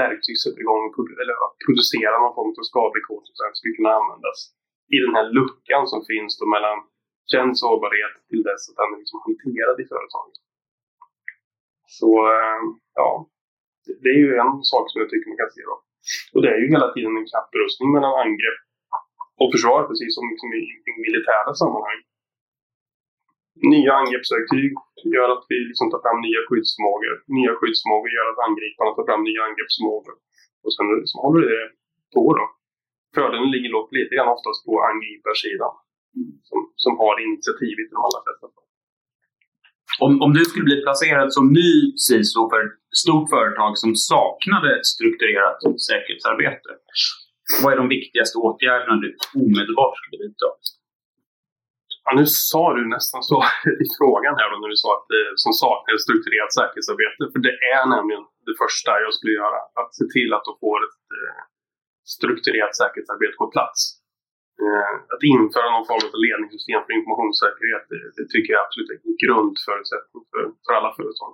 verktyg 0.00 0.36
sätter 0.38 0.60
igång 0.64 0.84
eller 1.22 1.34
producerar 1.64 2.18
någon 2.20 2.36
form 2.38 2.52
av 2.60 2.66
skadlig 2.72 3.02
kod 3.08 3.22
som 3.26 3.34
sen 3.40 3.52
skulle 3.58 3.78
kunna 3.78 3.92
användas 4.00 4.38
i 4.94 4.96
den 5.04 5.14
här 5.16 5.26
luckan 5.38 5.82
som 5.92 6.00
finns 6.10 6.32
då 6.40 6.46
mellan 6.54 6.78
känd 7.32 7.52
sårbarhet 7.60 8.14
till 8.30 8.42
dess 8.48 8.62
att 8.68 8.78
den 8.78 8.94
är 8.94 8.98
liksom 9.02 9.18
hanterad 9.26 9.76
i 9.82 9.86
företaget. 9.92 10.38
Så 11.98 12.10
eh, 12.34 12.60
ja, 13.00 13.10
det 14.02 14.10
är 14.14 14.20
ju 14.24 14.30
en 14.44 14.52
sak 14.72 14.84
som 14.88 15.00
jag 15.02 15.10
tycker 15.10 15.30
man 15.30 15.42
kan 15.42 15.54
se 15.56 15.62
då. 15.70 15.76
Och 16.34 16.42
det 16.42 16.50
är 16.54 16.58
ju 16.62 16.68
hela 16.74 16.88
tiden 16.94 17.12
en 17.20 17.30
kapprustning 17.34 17.88
mellan 17.94 18.14
angrepp 18.24 18.60
och 19.40 19.50
försvar, 19.54 19.80
precis 19.90 20.12
som 20.16 20.24
liksom 20.32 20.48
i, 20.60 20.62
i 20.88 20.92
militära 21.06 21.52
sammanhang. 21.60 22.00
Nya 23.74 23.92
angreppsverktyg 24.00 24.70
gör 25.16 25.28
att 25.34 25.44
vi 25.50 25.56
liksom 25.70 25.86
tar 25.90 26.00
fram 26.04 26.18
nya 26.26 26.40
skyddsförmågor. 26.48 27.14
Nya 27.38 27.52
skyddsförmågor 27.58 28.10
gör 28.16 28.26
att 28.32 28.40
angriparna 28.48 28.90
tar 28.96 29.06
fram 29.08 29.22
nya 29.28 29.42
angreppsförmågor. 29.48 30.14
Och 30.64 30.72
sen 30.74 30.86
liksom 31.02 31.18
håller 31.26 31.44
det 31.52 31.64
på 32.14 32.24
då. 32.38 32.44
Fördelen 33.16 33.50
ligger 33.54 33.70
dock 33.76 33.88
lite 33.98 34.12
grann 34.14 34.34
oftast 34.36 34.60
på 34.66 34.74
angriparsidan. 34.90 35.74
Som, 36.48 36.58
som 36.84 36.92
har 37.02 37.14
initiativet 37.26 37.86
i 37.88 37.94
de 37.96 38.02
allra 38.06 38.20
flesta 38.26 38.46
fall. 38.54 38.68
Om, 40.04 40.12
om 40.24 40.30
du 40.38 40.42
skulle 40.44 40.68
bli 40.70 40.78
placerad 40.86 41.28
som 41.36 41.44
ny 41.60 41.72
CISO 42.06 42.42
för 42.50 42.60
ett 42.66 42.76
stort 43.02 43.26
företag 43.34 43.72
som 43.82 43.90
saknade 44.10 44.68
ett 44.76 44.86
strukturerat 44.94 45.58
säkerhetsarbete. 45.88 46.70
Vad 47.62 47.72
är 47.72 47.78
de 47.82 47.88
viktigaste 47.98 48.36
åtgärderna 48.46 48.94
du 49.04 49.08
omedelbart 49.42 49.94
skulle 49.98 50.18
vidta? 50.24 50.48
Ja, 52.04 52.10
nu 52.20 52.26
sa 52.50 52.64
du 52.78 52.82
nästan 52.96 53.22
så 53.30 53.36
i 53.84 53.86
frågan 53.98 54.34
här 54.38 54.48
då, 54.50 54.56
när 54.58 54.70
du 54.74 54.80
sa 54.84 54.90
att 54.98 55.06
det 55.14 55.24
som 55.44 55.52
saknar 55.64 55.90
strukturerat 56.06 56.52
säkerhetsarbete. 56.58 57.22
För 57.32 57.40
det 57.48 57.56
är 57.76 57.84
nämligen 57.94 58.24
det 58.48 58.56
första 58.62 58.90
jag 59.06 59.12
skulle 59.16 59.34
göra. 59.42 59.58
Att 59.80 59.90
se 59.98 60.04
till 60.14 60.30
att 60.36 60.44
de 60.48 60.52
får 60.64 60.78
ett 60.86 61.02
eh, 61.18 61.40
strukturerat 62.16 62.74
säkerhetsarbete 62.80 63.36
på 63.42 63.46
plats. 63.56 63.78
Eh, 64.64 64.94
att 65.14 65.22
införa 65.34 65.68
någon 65.70 65.88
form 65.90 66.04
av 66.08 66.20
ledningssystem 66.26 66.80
för 66.84 66.92
informationssäkerhet, 67.00 67.84
det, 67.92 68.02
det 68.18 68.26
tycker 68.32 68.50
jag 68.54 68.62
absolut 68.64 68.90
är 68.92 68.98
en 69.10 69.18
grundförutsättning 69.24 70.22
för, 70.30 70.42
för 70.64 70.72
alla 70.78 70.90
företag. 70.98 71.32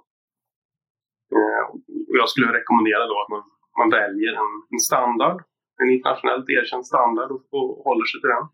Eh, 1.36 1.64
och 2.08 2.16
jag 2.20 2.28
skulle 2.32 2.48
rekommendera 2.58 3.04
då 3.12 3.16
att 3.22 3.32
man, 3.34 3.44
man 3.80 3.90
väljer 4.00 4.32
en, 4.42 4.52
en 4.74 4.82
standard 4.90 5.38
en 5.80 5.90
internationellt 5.96 6.48
erkänd 6.58 6.84
standard 6.92 7.30
och, 7.34 7.42
och 7.56 7.68
håller 7.88 8.06
sig 8.08 8.18
till 8.20 8.34
den. 8.36 8.46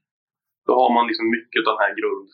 Då 0.67 0.73
har 0.81 0.91
man 0.97 1.05
liksom 1.11 1.26
mycket 1.37 1.61
av 1.69 1.73
de 1.73 1.79
här 1.85 1.95
grund, 2.00 2.29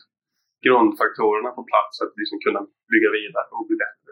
grundfaktorerna 0.65 1.49
på 1.57 1.63
plats 1.71 1.91
för 1.97 2.05
att 2.07 2.17
liksom 2.21 2.37
kunna 2.45 2.61
bygga 2.91 3.09
vidare 3.19 3.47
och 3.57 3.67
bli 3.69 3.77
bättre. 3.85 4.11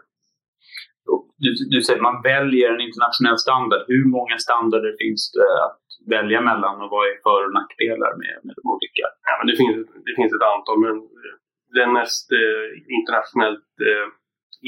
Du, 1.44 1.50
du 1.74 1.78
säger 1.82 2.02
man 2.10 2.22
väljer 2.32 2.68
en 2.72 2.86
internationell 2.88 3.38
standard. 3.46 3.82
Hur 3.94 4.06
många 4.16 4.36
standarder 4.46 4.92
finns 5.02 5.22
det 5.36 5.50
att 5.66 5.84
välja 6.14 6.40
mellan 6.50 6.76
och 6.82 6.90
vad 6.94 7.04
är 7.10 7.16
för 7.26 7.40
och 7.46 7.54
nackdelar 7.60 8.12
med, 8.22 8.34
med 8.44 8.54
de 8.58 8.64
olika? 8.74 9.06
Ja, 9.28 9.34
men 9.38 9.46
det, 9.50 9.56
finns, 9.60 9.76
det 10.06 10.14
finns 10.18 10.32
ett 10.36 10.48
antal, 10.54 10.76
men 10.86 10.94
den 11.78 11.90
mest 11.98 12.26
eh, 12.40 12.66
internationellt 12.98 13.70
eh, 13.88 14.06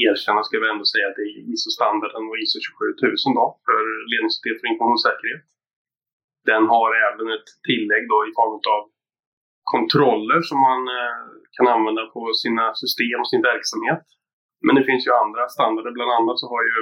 erkända 0.07 0.41
ska 0.43 0.55
vi 0.59 0.67
ändå 0.73 0.85
säga 0.93 1.05
att 1.07 1.17
det 1.19 1.25
är 1.29 1.33
ISO-standarden 1.51 2.23
och 2.29 2.37
ISO 2.43 2.57
27000 3.03 3.39
då, 3.39 3.45
för 3.67 3.81
ledningssystem 4.11 4.55
för 4.59 4.67
informationssäkerhet. 4.73 5.43
Den 6.49 6.63
har 6.73 6.89
även 7.07 7.27
ett 7.35 7.49
tillägg 7.67 8.03
då 8.13 8.17
i 8.29 8.31
form 8.39 8.55
av 8.75 8.81
kontroller 9.73 10.39
som 10.49 10.59
man 10.69 10.81
eh, 10.97 11.19
kan 11.55 11.67
använda 11.75 12.03
på 12.15 12.21
sina 12.43 12.65
system 12.83 13.17
och 13.21 13.29
sin 13.33 13.43
verksamhet. 13.51 14.03
Men 14.65 14.73
det 14.75 14.87
finns 14.89 15.07
ju 15.07 15.11
andra 15.23 15.43
standarder. 15.55 15.91
Bland 15.97 16.11
annat 16.17 16.37
så 16.39 16.47
har 16.53 16.63
ju 16.71 16.79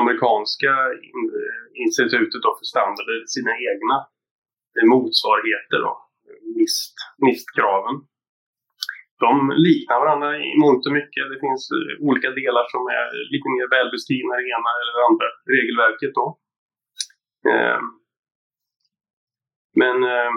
amerikanska 0.00 0.72
eh, 1.40 1.62
institutet 1.84 2.40
då 2.46 2.50
för 2.58 2.66
standarder 2.74 3.16
sina 3.36 3.52
egna 3.70 3.96
eh, 4.76 4.86
motsvarigheter. 4.92 5.78
Då, 5.86 5.92
NIST, 6.56 6.96
NIST-kraven. 7.24 7.96
De 9.24 9.34
liknar 9.66 9.98
varandra 10.04 10.30
i 10.48 10.50
mångt 10.64 10.86
och 10.86 10.96
mycket. 11.00 11.22
Det 11.32 11.40
finns 11.44 11.62
olika 12.08 12.30
delar 12.40 12.64
som 12.74 12.82
är 13.00 13.06
lite 13.32 13.48
mer 13.54 13.66
välbeskrivna 13.76 14.32
i 14.36 14.42
det 14.44 14.52
ena 14.58 14.70
eller 14.80 14.94
andra 15.08 15.28
regelverket. 15.56 16.12
Då. 16.18 16.26
Ehm, 17.52 17.86
men 19.82 19.96
eh, 20.12 20.32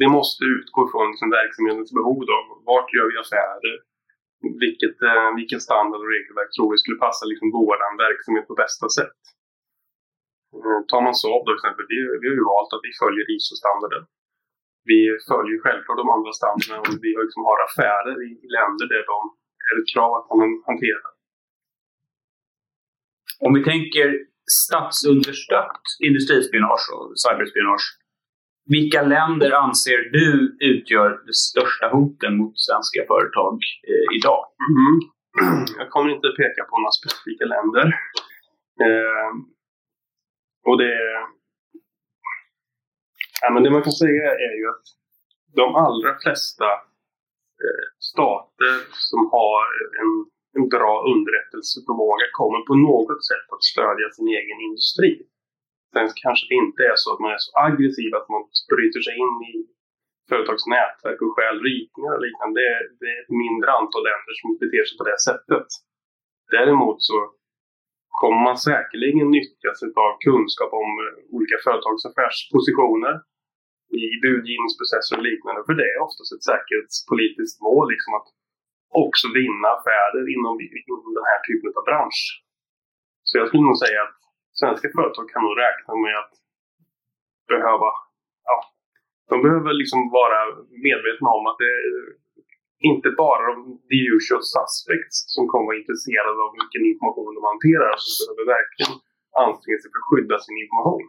det, 0.00 0.08
måste 0.16 0.42
utgå 0.56 0.80
från 0.90 1.06
liksom 1.10 1.30
verksamhetens 1.40 1.92
behov. 1.98 2.18
Då. 2.30 2.36
Vart 2.70 2.94
gör 2.94 3.06
vi 3.12 3.16
affärer? 3.24 3.76
Vilket, 4.64 4.96
eh, 5.08 5.30
vilken 5.40 5.60
standard 5.68 6.00
och 6.04 6.12
regelverk 6.16 6.50
tror 6.52 6.72
vi 6.74 6.82
skulle 6.82 7.02
passa 7.06 7.24
liksom 7.30 7.48
vår 7.58 7.78
verksamhet 8.06 8.46
på 8.48 8.54
bästa 8.64 8.86
sätt? 8.98 9.20
Eh, 10.64 10.80
tar 10.90 11.02
man 11.06 11.14
Saab 11.20 11.42
då 11.46 11.52
exempel, 11.54 11.84
vi, 11.92 11.98
vi 12.20 12.26
har 12.30 12.36
ju 12.40 12.46
valt 12.54 12.72
att 12.74 12.86
vi 12.88 12.92
följer 13.02 13.24
ISO-standarden. 13.34 14.04
Vi 14.92 15.00
följer 15.30 15.58
självklart 15.64 16.02
de 16.02 16.08
andra 16.16 16.32
standarderna 16.40 16.80
och 16.86 16.98
vi 17.04 17.10
liksom 17.24 17.42
har 17.48 17.58
affärer 17.66 18.16
i, 18.26 18.28
i 18.44 18.48
länder 18.56 18.86
där 18.94 19.04
de 19.12 19.18
är 19.68 19.74
ett 19.80 19.90
krav 19.92 20.10
att 20.14 20.28
man 20.42 20.50
hanterar. 20.70 21.12
Om 23.44 23.50
vi 23.56 23.62
tänker 23.72 24.06
statsunderstött 24.50 25.82
industrispionage 26.08 26.86
och 26.94 27.12
cyberspionage. 27.24 27.86
Vilka 28.64 29.02
länder 29.02 29.50
anser 29.52 29.98
du 30.12 30.56
utgör 30.60 31.10
det 31.26 31.34
största 31.34 31.86
hoten 31.88 32.36
mot 32.36 32.52
svenska 32.60 33.00
företag 33.06 33.54
eh, 33.90 34.16
idag? 34.18 34.42
Mm. 34.72 34.94
Jag 35.78 35.90
kommer 35.90 36.10
inte 36.14 36.28
peka 36.28 36.62
på 36.70 36.74
några 36.78 36.98
specifika 37.00 37.44
länder. 37.44 37.86
Eh, 38.84 39.30
och 40.68 40.78
det, 40.78 40.94
ja, 43.42 43.50
men 43.52 43.62
det 43.62 43.70
man 43.70 43.82
kan 43.82 43.92
säga 43.92 44.28
är 44.48 44.54
ju 44.60 44.66
att 44.74 44.86
de 45.60 45.74
allra 45.74 46.18
flesta 46.22 46.68
eh, 47.64 47.86
stater 47.98 48.74
som 49.10 49.20
har 49.36 49.64
en, 50.00 50.12
en 50.58 50.66
bra 50.76 50.94
underrättelseförmåga 51.12 52.26
kommer 52.38 52.60
på 52.70 52.74
något 52.88 53.22
sätt 53.30 53.46
att 53.54 53.64
stödja 53.72 54.06
sin 54.16 54.28
egen 54.40 54.58
industri. 54.66 55.12
Sen 55.92 56.08
kanske 56.24 56.44
det 56.50 56.56
inte 56.64 56.80
är 56.90 56.96
så 57.02 57.08
att 57.12 57.22
man 57.22 57.32
är 57.36 57.42
så 57.46 57.50
aggressiv 57.66 58.10
att 58.14 58.28
man 58.34 58.42
bryter 58.72 59.00
sig 59.06 59.14
in 59.24 59.36
i 59.52 59.54
företags 60.30 60.64
nätverk 60.76 61.18
och 61.22 61.32
stjäl 61.34 61.58
ritningar 61.68 62.12
och 62.16 62.24
liknande. 62.26 62.54
Det 62.60 62.68
är, 62.76 62.82
det 63.00 63.08
är 63.14 63.18
ett 63.24 63.34
mindre 63.44 63.70
antal 63.80 64.02
länder 64.10 64.34
som 64.40 64.48
beter 64.62 64.84
sig 64.86 64.96
på 64.98 65.04
det 65.10 65.20
sättet. 65.28 65.68
Däremot 66.56 66.98
så 67.08 67.18
kommer 68.20 68.40
man 68.48 68.58
säkerligen 68.70 69.28
nyttja 69.36 69.70
sig 69.78 69.88
av 70.06 70.12
kunskap 70.26 70.72
om 70.82 70.90
eh, 71.04 71.14
olika 71.36 71.56
företags 71.66 72.02
affärspositioner 72.08 73.14
i 74.02 74.04
budgivningsprocesser 74.26 75.14
och 75.18 75.26
liknande. 75.30 75.60
För 75.66 75.74
det 75.80 75.88
är 75.92 75.98
oftast 76.06 76.30
ett 76.34 76.48
säkerhetspolitiskt 76.50 77.58
mål 77.68 77.86
liksom 77.92 78.12
att 78.18 78.28
också 79.02 79.26
vinna 79.40 79.68
affärer 79.76 80.24
inom, 80.34 80.54
inom 80.88 81.10
den 81.18 81.26
här 81.30 81.40
typen 81.48 81.68
av 81.78 81.84
bransch. 81.88 82.22
Så 83.28 83.32
jag 83.38 83.46
skulle 83.48 83.68
nog 83.70 83.78
säga 83.84 84.00
att 84.06 84.18
svenska 84.60 84.86
företag 84.96 85.24
kan 85.32 85.42
nog 85.46 85.54
räkna 85.66 85.92
med 86.04 86.16
att 86.22 86.34
behöva, 87.52 87.88
ja, 88.48 88.56
de 89.30 89.36
behöver 89.46 89.72
liksom 89.82 90.00
vara 90.20 90.40
medvetna 90.88 91.28
om 91.38 91.44
att 91.50 91.58
det 91.62 91.72
är 91.82 91.88
inte 92.90 93.08
bara 93.24 93.42
de 93.50 93.58
the 93.90 94.00
usual 94.16 94.42
suspects 94.54 95.16
som 95.34 95.42
kommer 95.50 95.66
vara 95.70 95.80
intresserade 95.82 96.38
av 96.44 96.50
vilken 96.58 96.82
information 96.92 97.34
de 97.38 97.42
hanterar, 97.52 97.94
som 97.96 98.24
behöver 98.26 98.46
verkligen 98.56 98.92
anstränga 99.44 99.78
sig 99.78 99.88
för 99.92 100.00
att 100.00 100.10
skydda 100.10 100.36
sin 100.44 100.56
information. 100.64 101.04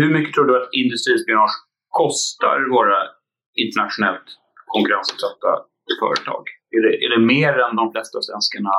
Hur 0.00 0.10
mycket 0.14 0.32
tror 0.34 0.46
du 0.48 0.54
att 0.60 0.74
industrispionage 0.82 1.56
kostar 2.00 2.56
våra 2.76 2.98
internationellt 3.64 4.28
konkurrensutsatta 4.74 5.50
företag? 6.02 6.44
Är 6.76 6.80
det, 6.84 6.92
är 7.04 7.10
det 7.14 7.22
mer 7.34 7.52
än 7.64 7.76
de 7.80 7.86
flesta 7.94 8.18
svenskarna 8.26 8.76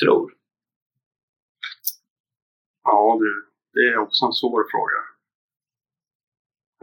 tror? 0.00 0.26
Ja 2.90 2.98
du, 3.22 3.30
det 3.74 3.84
är 3.90 3.98
också 4.04 4.20
en 4.26 4.38
svår 4.42 4.62
fråga. 4.72 5.00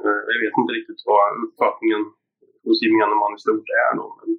Eh, 0.04 0.22
jag 0.32 0.40
vet 0.44 0.56
inte 0.62 0.74
riktigt 0.80 1.02
vad 1.12 1.26
uppfattningen 1.46 2.02
hos 2.66 2.78
gemene 2.84 3.16
man 3.24 3.36
i 3.38 3.40
stort 3.46 3.70
är 3.86 3.92
då. 4.00 4.08
Men 4.20 4.30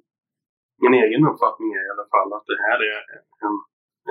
min 0.83 0.95
egen 1.03 1.23
uppfattning 1.29 1.69
är 1.79 1.83
i 1.87 1.93
alla 1.93 2.07
fall 2.13 2.29
att 2.37 2.47
det 2.51 2.59
här 2.67 2.79
är 2.93 3.01
en, 3.45 3.55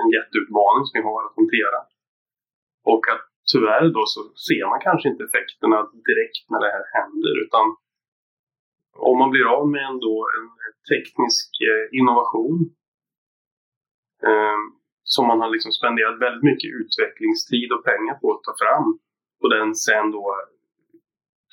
en 0.01 0.09
jätteutmaning 0.17 0.83
som 0.85 0.95
vi 0.97 1.03
har 1.09 1.21
att 1.25 1.37
hantera. 1.39 1.79
Och 2.91 3.03
att 3.13 3.25
tyvärr 3.51 3.85
då 3.97 4.03
så 4.13 4.21
ser 4.47 4.65
man 4.71 4.79
kanske 4.87 5.09
inte 5.11 5.23
effekterna 5.27 5.77
direkt 6.09 6.43
när 6.51 6.59
det 6.65 6.71
här 6.75 6.85
händer 6.97 7.33
utan 7.45 7.65
om 8.95 9.17
man 9.17 9.29
blir 9.33 9.45
av 9.57 9.69
med 9.69 9.83
ändå 9.91 10.15
en 10.37 10.47
teknisk 10.91 11.49
eh, 11.69 11.99
innovation 11.99 12.57
eh, 14.29 14.59
som 15.03 15.27
man 15.27 15.41
har 15.41 15.49
liksom 15.49 15.71
spenderat 15.71 16.21
väldigt 16.25 16.47
mycket 16.49 16.69
utvecklingstid 16.81 17.69
och 17.75 17.85
pengar 17.91 18.15
på 18.21 18.27
att 18.33 18.43
ta 18.47 18.53
fram 18.63 18.87
och 19.41 19.49
den 19.55 19.75
sen 19.75 20.11
då 20.11 20.25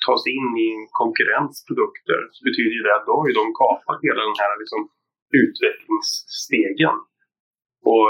tas 0.05 0.23
in 0.37 0.49
i 0.63 0.67
en 0.77 0.85
konkurrents 1.01 1.57
produkter 1.69 2.19
så 2.33 2.39
betyder 2.47 2.75
ju 2.77 2.83
det 2.85 2.95
att 2.95 3.09
då 3.09 3.13
har 3.19 3.27
ju 3.29 3.35
de 3.41 3.47
kapat 3.63 3.97
hela 4.07 4.21
den 4.27 4.39
här 4.43 4.53
liksom 4.61 4.81
utvecklingsstegen 5.43 6.97
och 7.91 8.09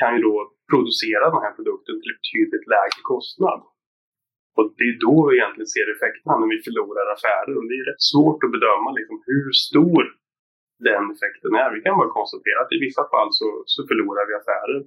kan 0.00 0.12
ju 0.16 0.20
då 0.28 0.34
producera 0.72 1.24
den 1.34 1.44
här 1.44 1.54
produkten 1.58 1.94
till 2.00 2.14
betydligt 2.18 2.66
lägre 2.74 3.00
kostnad. 3.12 3.60
Och 4.56 4.66
det 4.78 4.86
är 4.92 4.96
då 5.08 5.16
vi 5.28 5.32
egentligen 5.38 5.72
ser 5.76 5.86
effekterna 5.94 6.34
när 6.38 6.50
vi 6.54 6.58
förlorar 6.68 7.06
affärer. 7.14 7.54
Och 7.58 7.66
det 7.68 7.76
är 7.80 7.86
rätt 7.90 8.04
svårt 8.12 8.40
att 8.44 8.54
bedöma 8.56 8.88
liksom 8.98 9.16
hur 9.30 9.46
stor 9.66 10.02
den 10.88 11.04
effekten 11.14 11.52
är. 11.62 11.68
Vi 11.76 11.80
kan 11.84 11.98
bara 12.00 12.16
konstatera 12.18 12.58
att 12.60 12.74
i 12.76 12.78
vissa 12.86 13.04
fall 13.12 13.30
så, 13.38 13.48
så 13.72 13.80
förlorar 13.88 14.24
vi 14.28 14.34
affärer 14.40 14.78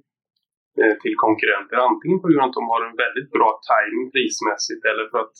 eh, 0.80 0.94
till 1.02 1.16
konkurrenter. 1.26 1.76
Antingen 1.88 2.18
på 2.20 2.28
grund 2.28 2.44
av 2.44 2.48
att 2.50 2.60
de 2.60 2.66
har 2.72 2.82
en 2.88 2.96
väldigt 3.04 3.30
bra 3.36 3.50
timing 3.70 4.06
prismässigt 4.14 4.82
eller 4.90 5.04
för 5.12 5.18
att 5.24 5.36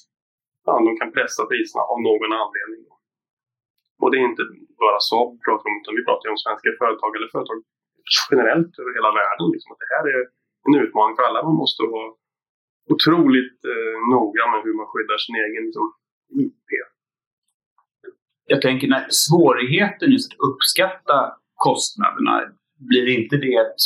ja, 0.66 0.72
de 0.86 0.92
kan 1.00 1.10
pressa 1.16 1.42
priserna 1.50 1.82
av 1.92 1.98
någon 2.08 2.32
anledning. 2.42 2.82
Och 4.02 4.10
det 4.10 4.18
är 4.22 4.26
inte 4.32 4.44
bara 4.84 4.98
Saab 5.08 5.28
vi 5.34 5.40
pratar 5.48 5.66
om, 5.70 5.76
utan 5.80 5.98
vi 5.98 6.04
pratar 6.08 6.26
om 6.32 6.38
svenska 6.44 6.68
företag 6.82 7.10
eller 7.16 7.28
företag 7.36 7.58
generellt 8.30 8.72
över 8.80 8.92
hela 8.98 9.10
världen. 9.20 9.46
Liksom, 9.54 9.68
att 9.72 9.82
det 9.84 9.92
här 9.96 10.04
är 10.14 10.22
en 10.66 10.74
utmaning 10.84 11.14
för 11.16 11.24
alla. 11.26 11.48
Man 11.50 11.60
måste 11.62 11.80
vara 11.96 12.10
otroligt 12.94 13.58
eh, 13.72 13.96
noga 14.14 14.42
med 14.52 14.60
hur 14.64 14.74
man 14.80 14.88
skyddar 14.90 15.18
sin 15.24 15.36
egen 15.44 15.64
liksom, 15.66 15.86
IP 16.44 16.70
jag 18.52 18.62
tänker 18.62 18.88
när 18.88 19.06
svårigheten 19.10 20.10
just 20.10 20.32
att 20.32 20.38
uppskatta 20.48 21.32
kostnaderna, 21.54 22.34
blir 22.78 23.06
inte 23.18 23.36
det 23.36 23.54
ett 23.54 23.82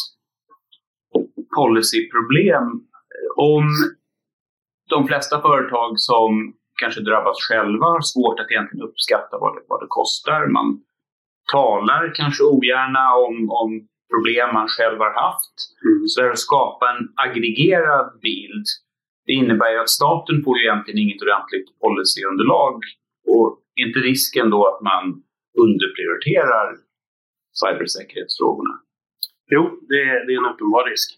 policyproblem? 1.57 2.67
Om 3.37 3.65
de 4.91 5.07
flesta 5.07 5.41
företag 5.41 5.93
som 6.01 6.55
kanske 6.81 7.01
drabbas 7.01 7.37
själva 7.49 7.87
har 7.87 8.01
svårt 8.01 8.41
att 8.41 8.51
egentligen 8.51 8.89
uppskatta 8.89 9.39
vad 9.39 9.55
det, 9.55 9.63
vad 9.69 9.81
det 9.81 9.87
kostar. 9.89 10.47
Man 10.47 10.81
talar 11.53 12.13
kanske 12.15 12.43
ogärna 12.45 13.15
om, 13.15 13.51
om 13.51 13.71
problem 14.15 14.55
man 14.55 14.69
själv 14.69 14.99
har 14.99 15.15
haft. 15.25 15.57
Mm. 15.85 16.07
Så 16.07 16.31
att 16.31 16.39
skapa 16.39 16.85
en 16.93 17.03
aggregerad 17.27 18.21
bild, 18.23 18.67
det 19.26 19.33
innebär 19.33 19.71
ju 19.73 19.78
att 19.81 19.97
staten 20.00 20.37
får 20.45 20.54
ju 20.59 20.62
egentligen 20.64 21.02
inget 21.04 21.23
ordentligt 21.25 21.69
policyunderlag. 21.83 22.75
Och 23.33 23.49
är 23.78 23.87
inte 23.87 24.00
risken 24.12 24.47
då 24.54 24.61
att 24.71 24.81
man 24.90 25.04
underprioriterar 25.64 26.66
cybersäkerhetsfrågorna? 27.61 28.75
Jo, 29.54 29.62
det 29.90 30.00
är, 30.12 30.19
det 30.26 30.33
är 30.35 30.38
en 30.43 30.52
uppenbar 30.52 30.85
risk. 30.93 31.09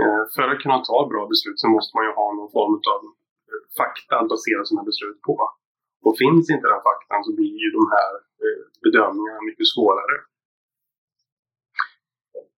Eh, 0.00 0.22
för 0.34 0.44
att 0.48 0.62
kunna 0.62 0.78
ta 0.90 0.98
bra 1.12 1.22
beslut 1.32 1.58
så 1.62 1.68
måste 1.76 1.92
man 1.96 2.04
ju 2.06 2.12
ha 2.20 2.28
någon 2.38 2.52
form 2.56 2.74
av 2.92 3.00
eh, 3.50 3.62
fakta 3.78 4.14
att 4.20 4.32
basera 4.34 4.62
sina 4.64 4.82
beslut 4.90 5.20
på. 5.28 5.36
Och 6.04 6.14
finns 6.22 6.46
inte 6.54 6.66
den 6.72 6.86
faktan 6.90 7.20
så 7.26 7.30
blir 7.38 7.54
ju 7.64 7.68
de 7.78 7.84
här 7.96 8.12
eh, 8.42 8.62
bedömningarna 8.84 9.40
mycket 9.48 9.68
svårare. 9.74 10.16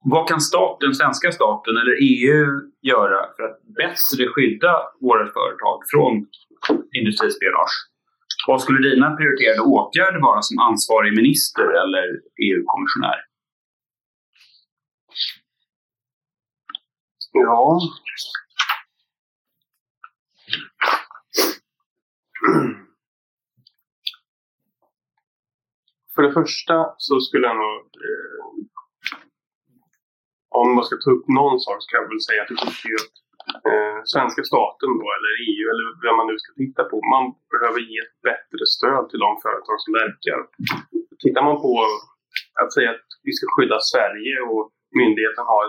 Vad 0.06 0.28
kan 0.28 0.40
staten, 0.40 0.94
svenska 0.94 1.32
staten 1.32 1.76
eller 1.76 1.96
EU 2.12 2.46
göra 2.82 3.20
för 3.37 3.42
att 3.42 3.62
bättre 3.62 4.28
skydda 4.34 4.75
våra 5.00 5.32
företag 5.32 5.78
från 5.92 6.26
industrispionage? 6.99 7.76
Vad 8.46 8.62
skulle 8.62 8.88
dina 8.88 9.16
prioriterade 9.16 9.61
åtgärder 9.61 10.20
vara 10.20 10.42
som 10.42 10.58
ansvarig 10.58 11.16
minister 11.16 11.64
eller 11.82 12.04
EU-kommissionär? 12.46 13.18
Ja. 17.32 17.80
För 26.14 26.23
det 26.23 26.32
första 26.32 26.94
så 26.99 27.20
skulle 27.20 27.46
jag 27.46 27.56
nog... 27.56 27.80
Eh, 27.80 28.83
om 30.61 30.68
man 30.76 30.84
ska 30.87 30.94
ta 30.96 31.11
upp 31.16 31.26
någon 31.40 31.58
sak 31.66 31.78
så 31.80 31.87
kan 31.88 32.00
jag 32.02 32.11
väl 32.12 32.26
säga 32.28 32.40
att 32.42 32.52
jag 32.52 32.61
tycker 32.64 32.94
att 33.02 33.14
eh, 33.68 33.99
svenska 34.14 34.42
staten 34.50 34.90
då, 35.00 35.06
eller 35.16 35.32
EU 35.49 35.64
eller 35.73 35.84
vem 36.04 36.16
man 36.18 36.28
nu 36.30 36.37
ska 36.42 36.50
titta 36.62 36.82
på, 36.90 36.96
man 37.16 37.25
behöver 37.54 37.80
ge 37.90 37.99
ett 38.06 38.16
bättre 38.28 38.62
stöd 38.75 39.04
till 39.11 39.23
de 39.26 39.30
företag 39.46 39.78
som 39.84 39.92
verkar. 40.02 40.38
Tittar 41.25 41.42
man 41.49 41.56
på 41.66 41.73
att 42.62 42.73
säga 42.76 42.90
att 42.96 43.08
vi 43.26 43.32
ska 43.37 43.44
skydda 43.54 43.78
Sverige 43.92 44.34
och 44.52 44.64
myndigheten 45.02 45.44
har 45.52 45.62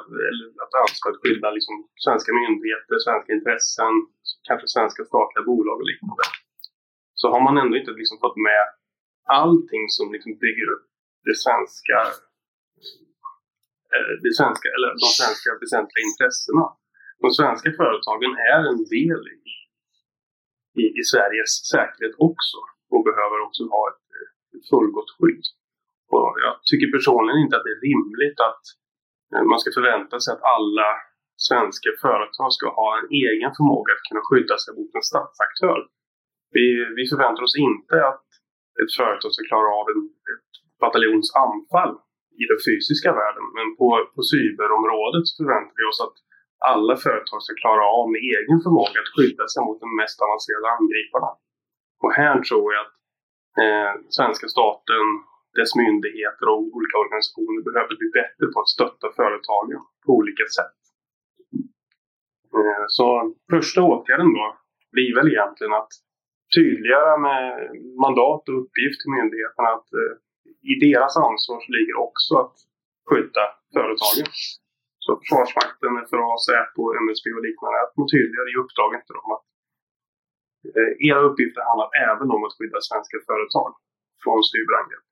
ett 0.63 0.75
ansvar 0.83 1.09
att 1.11 1.21
skydda 1.23 1.47
liksom, 1.57 1.75
svenska 2.05 2.31
myndigheter, 2.41 2.95
svenska 3.07 3.29
intressen, 3.37 3.93
kanske 4.47 4.67
svenska 4.75 5.01
statliga 5.09 5.43
bolag 5.49 5.77
och 5.81 5.89
liknande. 5.91 6.25
Så 7.21 7.25
har 7.33 7.41
man 7.47 7.57
ändå 7.61 7.73
inte 7.77 7.91
liksom 8.01 8.17
fått 8.23 8.37
med 8.49 8.63
allting 9.41 9.83
som 9.97 10.05
liksom 10.15 10.31
bygger 10.45 10.67
upp 10.75 10.87
det 11.27 11.35
svenska, 11.43 11.97
Eh, 13.95 14.11
det 14.23 14.33
svenska, 14.39 14.67
eller 14.75 14.89
de 15.05 15.09
svenska 15.19 15.49
väsentliga 15.63 16.03
intressena. 16.09 16.65
De 17.23 17.29
svenska 17.39 17.69
företagen 17.81 18.33
är 18.53 18.61
en 18.71 18.81
del 18.95 19.21
i, 19.37 19.39
i, 20.81 20.83
i 20.99 21.01
Sveriges 21.11 21.53
säkerhet 21.71 22.15
också 22.29 22.57
och 22.93 23.01
behöver 23.09 23.37
också 23.45 23.61
ha 23.75 23.83
ett, 23.91 24.05
eh, 24.17 24.29
ett 24.55 24.65
fullgott 24.71 25.11
skydd. 25.17 25.45
Och 26.15 26.33
jag 26.45 26.53
tycker 26.69 26.87
personligen 26.97 27.39
inte 27.43 27.55
att 27.55 27.65
det 27.67 27.75
är 27.77 27.83
rimligt 27.89 28.39
att 28.49 28.63
eh, 29.33 29.43
man 29.51 29.59
ska 29.61 29.69
förvänta 29.79 30.15
sig 30.19 30.31
att 30.33 30.45
alla 30.55 30.89
svenska 31.47 31.89
företag 32.05 32.49
ska 32.57 32.65
ha 32.81 32.89
en 32.99 33.07
egen 33.25 33.51
förmåga 33.57 33.89
att 33.93 34.07
kunna 34.09 34.23
skydda 34.29 34.55
sig 34.63 34.71
mot 34.77 34.91
en 34.97 35.07
statsaktör. 35.11 35.79
Vi, 36.55 36.65
vi 36.97 37.03
förväntar 37.11 37.43
oss 37.47 37.57
inte 37.69 37.95
att 38.11 38.27
ett 38.81 38.91
företag 38.99 39.31
ska 39.33 39.43
klara 39.51 39.69
av 39.79 39.85
en, 39.93 40.01
ett 40.33 40.51
bataljons 40.81 41.29
anfall 41.45 41.93
i 42.41 42.43
den 42.51 42.61
fysiska 42.67 43.09
världen. 43.21 43.45
Men 43.57 43.67
på, 43.79 43.87
på 44.15 44.21
cyberområdet 44.33 45.23
så 45.27 45.33
förväntar 45.39 45.77
vi 45.79 45.85
oss 45.91 46.01
att 46.07 46.17
alla 46.71 46.95
företag 47.05 47.39
ska 47.43 47.53
klara 47.63 47.83
av 47.97 48.05
med 48.13 48.21
egen 48.35 48.59
förmåga 48.65 48.97
att 49.01 49.13
skydda 49.15 49.45
sig 49.51 49.59
mot 49.67 49.79
de 49.83 49.89
mest 50.01 50.17
avancerade 50.25 50.67
angriparna. 50.77 51.31
Och 52.03 52.13
här 52.21 52.35
tror 52.47 52.67
jag 52.73 52.81
att 52.85 52.95
eh, 53.63 53.93
svenska 54.17 54.47
staten, 54.55 55.05
dess 55.57 55.71
myndigheter 55.83 56.45
och 56.51 56.61
olika 56.77 56.95
organisationer 57.03 57.61
behöver 57.67 57.95
bli 58.01 58.09
bättre 58.19 58.45
på 58.51 58.57
att 58.61 58.73
stötta 58.75 59.07
företagen 59.19 59.79
på 60.05 60.09
olika 60.19 60.45
sätt. 60.57 60.79
Eh, 62.57 62.85
så 62.97 63.07
första 63.53 63.79
åtgärden 63.91 64.29
då 64.37 64.45
blir 64.95 65.11
väl 65.17 65.31
egentligen 65.33 65.73
att 65.81 65.93
tydliggöra 66.55 67.15
med 67.27 67.45
mandat 68.03 68.43
och 68.49 68.57
uppgift 68.61 68.99
till 69.01 69.15
myndigheterna 69.17 69.69
att 69.77 69.89
eh, 70.01 70.13
i 70.71 70.73
deras 70.85 71.13
ansvar 71.27 71.59
ligger 71.77 71.95
också 72.07 72.31
att 72.43 72.55
skydda 73.09 73.45
företagen. 73.75 74.27
Så 75.05 75.11
Försvarsmakten, 75.21 75.93
FRA, 76.09 76.31
Säpo, 76.45 76.81
MSB 77.03 77.25
och 77.37 77.43
liknande, 77.47 77.77
att 77.85 77.93
man 77.97 78.07
tydligare 78.15 78.49
i 78.53 78.59
uppdraget 78.63 79.01
till 79.05 79.17
dem 79.19 79.29
att 79.35 79.45
eh, 80.77 80.91
era 81.07 81.19
uppgifter 81.29 81.61
handlar 81.69 81.89
även 82.07 82.27
om 82.35 82.41
att 82.45 82.55
skydda 82.57 82.79
svenska 82.89 83.17
företag 83.29 83.69
från 84.23 84.39
cyberangrepp 84.51 85.05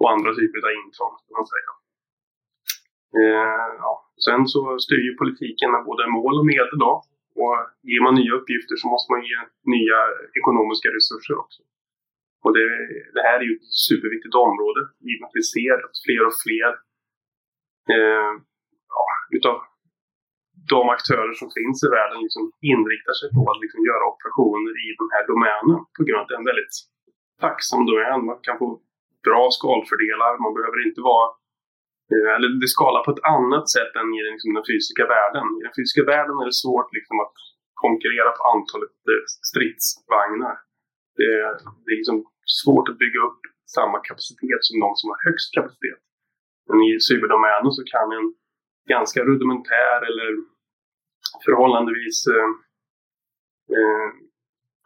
och 0.00 0.10
andra 0.14 0.30
typer 0.38 0.58
av 0.68 0.72
intrång, 0.82 1.14
kan 1.26 1.34
man 1.40 1.48
säga. 1.54 1.70
Eh, 3.18 3.70
ja. 3.84 3.92
Sen 4.26 4.42
så 4.52 4.60
styr 4.86 5.02
ju 5.08 5.12
politiken 5.22 5.68
med 5.74 5.82
både 5.90 6.02
mål 6.16 6.34
och 6.40 6.46
medel 6.52 6.78
då. 6.86 6.92
Och 7.42 7.56
ger 7.90 8.02
man 8.06 8.14
nya 8.20 8.32
uppgifter 8.38 8.76
så 8.82 8.86
måste 8.94 9.08
man 9.12 9.22
ge 9.30 9.38
nya 9.74 10.00
ekonomiska 10.40 10.88
resurser 10.98 11.34
också. 11.44 11.60
Och 12.44 12.52
det, 12.56 12.66
det 13.16 13.22
här 13.28 13.38
är 13.40 13.46
ju 13.48 13.54
ett 13.56 13.70
superviktigt 13.88 14.36
område 14.46 14.80
i 15.08 15.10
och 15.12 15.18
med 15.18 15.28
att 15.28 15.38
vi 15.40 15.44
ser 15.54 15.76
att 15.86 15.96
fler 16.06 16.22
och 16.28 16.36
fler 16.44 16.70
eh, 17.94 18.32
ja, 18.94 19.04
utav 19.36 19.56
de 20.74 20.82
aktörer 20.96 21.34
som 21.40 21.48
finns 21.58 21.78
i 21.86 21.88
världen 21.98 22.20
liksom 22.26 22.44
inriktar 22.72 23.14
sig 23.20 23.28
på 23.36 23.42
att 23.50 23.62
liksom 23.64 23.80
göra 23.90 24.10
operationer 24.14 24.72
i 24.86 24.88
den 25.00 25.10
här 25.14 25.24
domänen 25.30 25.80
på 25.96 26.00
grund 26.04 26.18
av 26.18 26.22
att 26.22 26.30
det 26.30 26.36
är 26.38 26.44
en 26.44 26.52
väldigt 26.52 26.76
tacksam 27.44 27.82
domän. 27.88 28.20
Man 28.30 28.40
kan 28.46 28.60
få 28.62 28.68
bra 29.26 29.42
skalfördelar. 29.56 30.32
Man 30.44 30.56
behöver 30.58 30.78
inte 30.88 31.02
vara 31.12 31.26
eh, 32.12 32.30
eller 32.34 32.48
det 32.62 32.70
skalar 32.76 33.02
på 33.04 33.10
ett 33.14 33.26
annat 33.36 33.66
sätt 33.76 33.92
än 34.00 34.08
i 34.18 34.20
liksom, 34.34 34.50
den 34.58 34.68
fysiska 34.70 35.04
världen. 35.14 35.46
I 35.58 35.62
den 35.66 35.76
fysiska 35.78 36.04
världen 36.12 36.36
är 36.42 36.46
det 36.50 36.62
svårt 36.64 36.90
liksom, 36.98 37.16
att 37.24 37.36
konkurrera 37.84 38.30
på 38.38 38.42
antalet 38.54 38.96
eh, 39.12 39.24
stridsvagnar. 39.50 40.56
Det 41.18 41.28
är, 41.38 41.52
det 41.84 41.90
är 41.92 42.00
liksom 42.02 42.18
svårt 42.60 42.88
att 42.88 42.98
bygga 43.04 43.20
upp 43.28 43.42
samma 43.76 43.98
kapacitet 44.08 44.60
som 44.66 44.76
de 44.84 44.90
som 44.98 45.06
har 45.12 45.20
högst 45.28 45.48
kapacitet. 45.56 46.00
Men 46.68 46.78
i 46.88 46.90
cyberdomänen 47.08 47.72
så 47.78 47.82
kan 47.94 48.08
en 48.18 48.28
ganska 48.94 49.20
rudimentär 49.28 49.98
eller 50.08 50.30
förhållandevis 51.44 52.18
eh, 52.34 52.50
eh, 53.76 54.08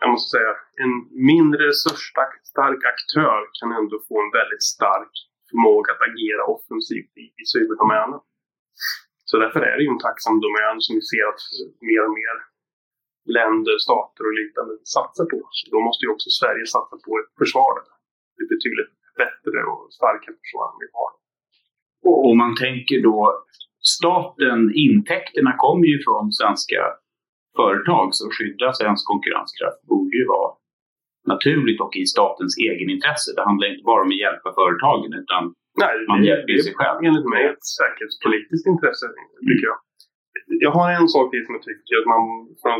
jag 0.02 0.10
måste 0.10 0.30
säga, 0.36 0.52
en 0.84 0.94
mindre 1.32 1.62
resursstark 1.72 2.82
aktör 2.92 3.40
kan 3.58 3.70
ändå 3.78 3.96
få 4.08 4.14
en 4.24 4.32
väldigt 4.38 4.64
stark 4.74 5.14
förmåga 5.48 5.88
att 5.92 6.06
agera 6.10 6.42
offensivt 6.54 7.12
i, 7.22 7.24
i 7.42 7.44
cyberdomänen. 7.52 8.20
Så 9.28 9.34
därför 9.42 9.60
är 9.70 9.74
det 9.76 9.84
ju 9.86 9.92
en 9.94 10.04
tacksam 10.06 10.36
domän 10.46 10.76
som 10.84 10.92
vi 10.98 11.02
ser 11.12 11.24
att 11.32 11.42
mer 11.88 12.02
och 12.06 12.14
mer 12.20 12.36
länder, 13.38 13.74
stater 13.86 14.22
och 14.28 14.36
liknande 14.40 14.74
satsar 14.94 15.26
på. 15.32 15.38
Så 15.58 15.64
då 15.74 15.78
måste 15.86 16.02
ju 16.04 16.10
också 16.14 16.28
Sverige 16.40 16.64
satsa 16.74 16.96
på 17.06 17.10
ett 17.20 17.30
försvar. 17.40 17.74
Det 18.34 18.42
är 18.44 18.50
betydligt 18.56 18.92
bättre 19.22 19.58
och 19.70 19.82
starkare 19.98 20.34
försvar 20.42 20.66
än 20.70 20.78
vi 20.84 20.88
har. 20.98 21.10
Och 22.08 22.18
om 22.28 22.36
man 22.44 22.54
tänker 22.66 22.98
då 23.10 23.18
staten, 23.98 24.60
intäkterna 24.86 25.52
kommer 25.64 25.86
ju 25.92 25.98
från 26.06 26.24
svenska 26.40 26.80
företag 27.58 28.06
som 28.18 28.28
skyddar 28.36 28.72
svensk 28.80 29.04
konkurrenskraft. 29.12 29.80
Borde 29.92 30.16
ju 30.20 30.26
vara 30.36 30.50
naturligt 31.32 31.80
och 31.84 31.94
i 32.02 32.04
statens 32.16 32.54
egenintresse. 32.68 33.28
Det 33.36 33.44
handlar 33.48 33.66
inte 33.72 33.84
bara 33.90 34.02
om 34.06 34.12
att 34.14 34.24
hjälpa 34.24 34.48
företagen 34.60 35.12
utan 35.22 35.42
Nej, 35.82 35.94
man 36.12 36.20
hjälper 36.28 36.58
sig 36.66 36.74
själv. 36.80 36.98
enligt 37.06 37.28
mig 37.34 37.42
ett 37.52 37.64
säkerhetspolitiskt 37.78 38.66
intresse, 38.72 39.06
tycker 39.48 39.66
jag. 39.70 39.78
Jag 40.66 40.72
har 40.78 40.86
en 40.98 41.08
sak 41.14 41.26
till 41.30 41.44
som 41.46 41.54
jag 41.58 41.66
tycker 41.70 41.94
att 42.00 42.12
man 42.14 42.22
från 42.62 42.78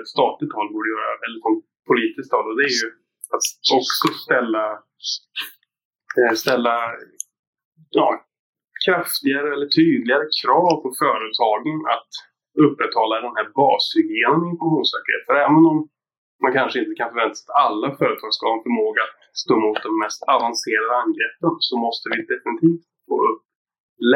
ett 0.00 0.08
statligt 0.14 0.52
håll 0.56 0.72
borde 0.74 0.88
göra, 0.94 1.10
eller 1.24 1.38
från 1.44 1.56
politiskt 1.90 2.32
håll, 2.34 2.46
och 2.50 2.56
det 2.58 2.66
är 2.70 2.76
ju 2.82 2.88
att 3.34 3.46
också 3.78 4.06
ställa, 4.24 4.64
eh, 6.18 6.34
ställa 6.42 6.76
ja, 7.98 8.08
kraftigare 8.84 9.48
eller 9.54 9.68
tydligare 9.80 10.26
krav 10.42 10.74
på 10.84 10.88
företagen 11.04 11.78
att 11.96 12.12
upprätthålla 12.66 13.16
den 13.26 13.36
här 13.38 13.48
bashygienen 13.60 14.42
i 14.44 14.48
informationssäkerhet. 14.54 15.24
För 15.28 15.36
även 15.44 15.62
om 15.72 15.78
man 16.42 16.52
kanske 16.58 16.76
inte 16.82 16.94
kan 17.00 17.10
förvänta 17.12 17.34
sig 17.36 17.46
att 17.46 17.60
alla 17.66 17.88
företag 18.00 18.30
ska 18.34 18.42
ha 18.48 18.56
en 18.58 18.66
förmåga 18.68 19.00
att 19.06 19.16
stå 19.42 19.54
mot 19.64 19.80
de 19.86 19.92
mest 20.04 20.20
avancerade 20.36 20.94
angreppen 21.04 21.52
så 21.68 21.74
måste 21.84 22.04
vi 22.12 22.16
definitivt 22.32 22.84
få 23.08 23.16
upp 23.30 23.42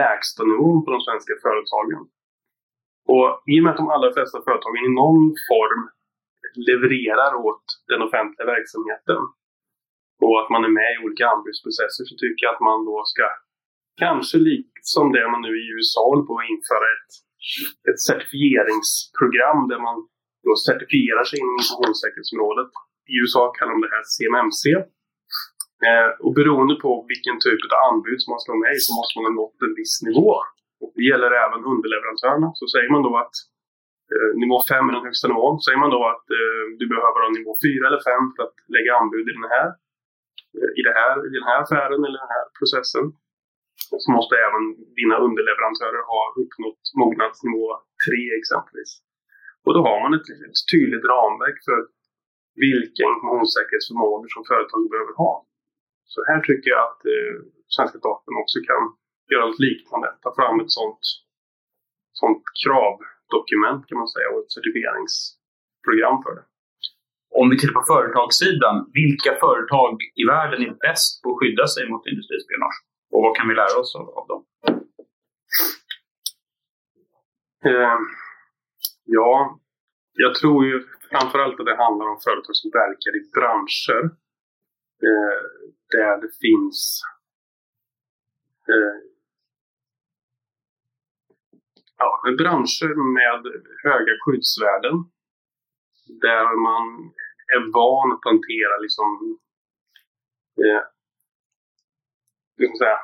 lägsta 0.01 0.43
nivån 0.51 0.79
på 0.85 0.91
de 0.95 1.01
svenska 1.07 1.35
företagen. 1.45 2.03
Och 3.13 3.29
i 3.53 3.55
och 3.59 3.65
med 3.65 3.73
att 3.73 3.83
de 3.83 3.89
allra 3.95 4.11
flesta 4.17 4.39
företagen 4.47 4.85
i 4.89 4.93
någon 5.03 5.25
form 5.51 5.83
levererar 6.69 7.33
åt 7.47 7.65
den 7.91 8.01
offentliga 8.07 8.47
verksamheten 8.55 9.21
och 10.25 10.37
att 10.41 10.51
man 10.55 10.67
är 10.69 10.73
med 10.81 10.91
i 10.95 11.03
olika 11.05 11.25
anbudsprocesser 11.35 12.05
så 12.11 12.15
tycker 12.23 12.43
jag 12.45 12.55
att 12.55 12.67
man 12.71 12.79
då 12.91 12.97
ska, 13.13 13.25
kanske 14.05 14.37
liksom 14.51 15.05
det 15.15 15.25
man 15.33 15.43
nu 15.47 15.53
i 15.63 15.65
USA 15.75 16.01
håller 16.11 16.27
på 16.29 16.35
att 16.39 16.51
införa 16.55 16.87
ett, 16.97 17.11
ett 17.89 18.01
certifieringsprogram 18.09 19.61
där 19.71 19.81
man 19.89 19.97
då 20.47 20.53
certifierar 20.69 21.25
sig 21.27 21.37
inom 21.43 21.55
informationssäkerhetsområdet. 21.61 22.71
I 23.13 23.15
USA 23.21 23.43
kallar 23.57 23.73
de 23.75 23.81
det 23.87 23.95
här 23.97 24.07
CMMC. 24.15 24.63
Eh, 25.89 26.11
och 26.25 26.35
beroende 26.39 26.75
på 26.85 26.91
vilken 27.13 27.37
typ 27.47 27.61
av 27.75 27.81
anbud 27.89 28.19
som 28.21 28.31
man 28.33 28.41
ska 28.41 28.49
vara 28.53 28.65
med 28.67 28.75
i 28.79 28.81
så 28.87 28.93
måste 28.99 29.13
man 29.17 29.27
ha 29.29 29.35
nått 29.43 29.59
en 29.67 29.75
viss 29.81 29.97
nivå. 30.09 30.31
Och 30.83 30.93
det 30.97 31.05
gäller 31.11 31.31
även 31.45 31.61
underleverantörerna. 31.73 32.49
Så 32.61 32.65
säger 32.73 32.91
man 32.95 33.03
då 33.09 33.13
att 33.25 33.37
eh, 34.15 34.31
nivå 34.43 34.57
5 34.71 34.89
är 34.89 34.93
den 34.97 35.09
högsta 35.09 35.27
nivån. 35.29 35.57
Säger 35.65 35.81
man 35.85 35.95
då 35.97 36.01
att 36.13 36.27
eh, 36.39 36.65
du 36.81 36.85
behöver 36.93 37.19
ha 37.25 37.31
nivå 37.39 37.53
4 37.67 37.89
eller 37.89 38.03
5 38.11 38.35
för 38.35 38.43
att 38.47 38.59
lägga 38.77 38.91
anbud 39.01 39.27
i 39.31 39.35
den 39.41 39.51
här, 39.55 39.69
eh, 40.59 40.71
i 40.79 40.83
det 40.89 40.95
här, 41.01 41.15
i 41.29 41.31
den 41.39 41.47
här 41.49 41.59
affären 41.63 42.01
eller 42.05 42.21
den 42.25 42.35
här 42.37 42.47
processen. 42.59 43.07
Så 44.03 44.09
måste 44.17 44.35
även 44.47 44.65
dina 45.01 45.17
underleverantörer 45.27 46.03
ha 46.13 46.23
uppnått 46.43 46.83
mognadsnivå 47.03 47.65
3 48.07 48.39
exempelvis. 48.41 48.91
Och 49.65 49.73
då 49.77 49.81
har 49.89 49.99
man 50.05 50.13
ett, 50.19 50.29
ett 50.47 50.61
tydligt 50.73 51.07
ramverk 51.13 51.59
för 51.69 51.79
vilka 52.67 53.03
informationssäkerhetsförmågor 53.13 54.29
som 54.35 54.43
företaget 54.51 54.91
behöver 54.95 55.15
ha. 55.25 55.33
Så 56.15 56.21
här 56.29 56.41
tycker 56.49 56.69
jag 56.75 56.83
att 56.89 57.03
eh, 57.15 57.37
svenska 57.75 57.99
staten 58.05 58.33
också 58.43 58.59
kan 58.71 58.83
göra 59.33 59.47
något 59.47 59.65
liknande. 59.69 60.09
Ta 60.23 60.35
fram 60.39 60.61
ett 60.61 60.73
sånt, 60.79 61.03
sånt 62.21 62.43
kravdokument 62.63 63.83
kan 63.89 63.99
man 64.03 64.09
säga 64.15 64.29
och 64.33 64.41
ett 64.43 64.53
certifieringsprogram 64.57 66.17
för 66.25 66.33
det. 66.37 66.45
Om 67.41 67.51
vi 67.51 67.59
tittar 67.59 67.75
på 67.81 67.85
företagssidan, 67.95 68.77
vilka 69.01 69.33
företag 69.45 69.95
i 70.21 70.25
världen 70.35 70.61
är 70.69 70.75
bäst 70.87 71.23
på 71.23 71.27
att 71.31 71.39
skydda 71.39 71.67
sig 71.75 71.83
mot 71.91 72.07
industrispionage? 72.13 72.79
Och 73.13 73.23
vad 73.25 73.37
kan 73.37 73.49
vi 73.49 73.55
lära 73.55 73.75
oss 73.83 73.93
av, 74.01 74.07
av 74.19 74.27
dem? 74.33 74.43
Eh, 77.65 77.99
ja, 79.05 79.61
jag 80.13 80.35
tror 80.35 80.67
ju 80.67 80.87
framförallt 81.11 81.61
att 81.61 81.67
det 81.67 81.77
handlar 81.77 82.07
om 82.07 82.21
företag 82.25 82.57
som 82.57 82.71
verkar 82.71 83.13
i 83.21 83.23
branscher 83.35 84.03
eh, 85.09 85.41
där 85.95 86.17
det 86.23 86.31
finns 86.45 87.03
eh, 88.73 89.08
ja, 91.99 92.11
branscher 92.41 92.93
med 93.19 93.41
höga 93.87 94.13
skyddsvärden. 94.25 94.97
Där 96.27 96.49
man 96.69 96.85
är 97.55 97.61
van 97.77 98.13
att 98.15 98.25
hantera 98.31 98.75
liksom, 98.85 99.09
eh, 100.63 100.83
säga, 102.81 102.99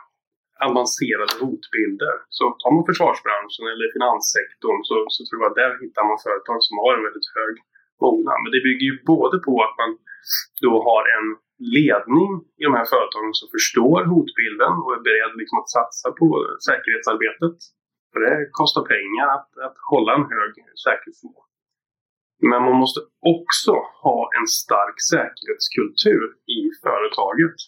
avancerade 0.69 1.35
hotbilder. 1.45 2.17
Så 2.37 2.45
tar 2.61 2.71
man 2.75 2.89
försvarsbranschen 2.91 3.65
eller 3.73 3.87
finanssektorn 3.97 4.81
så, 4.89 4.95
så 5.15 5.21
tror 5.27 5.41
jag 5.43 5.51
att 5.51 5.61
där 5.63 5.73
hittar 5.85 6.05
man 6.11 6.19
företag 6.27 6.59
som 6.67 6.75
har 6.83 6.93
en 6.95 7.07
väldigt 7.09 7.31
hög 7.39 7.55
mognad. 8.05 8.39
Men 8.43 8.53
det 8.55 8.63
bygger 8.67 8.87
ju 8.91 8.95
både 9.15 9.37
på 9.47 9.53
att 9.67 9.77
man 9.83 9.91
då 10.67 10.73
har 10.89 11.03
en 11.17 11.27
ledning 11.79 12.31
i 12.61 12.63
de 12.69 12.73
här 12.79 12.89
företagen 12.95 13.33
som 13.41 13.49
förstår 13.57 13.99
hotbilden 14.13 14.75
och 14.83 14.93
är 14.97 15.03
beredd 15.09 15.35
liksom 15.41 15.57
att 15.63 15.71
satsa 15.79 16.09
på 16.21 16.29
säkerhetsarbetet. 16.69 17.57
För 18.15 18.21
det 18.25 18.49
kostar 18.61 18.83
pengar 18.95 19.27
att, 19.37 19.51
att 19.67 19.79
hålla 19.91 20.11
en 20.15 20.27
hög 20.35 20.53
säkerhetsnivå. 20.85 21.41
Men 22.51 22.61
man 22.69 22.77
måste 22.83 23.01
också 23.35 23.75
ha 24.05 24.19
en 24.39 24.47
stark 24.63 24.97
säkerhetskultur 25.13 26.27
i 26.59 26.61
företaget. 26.85 27.59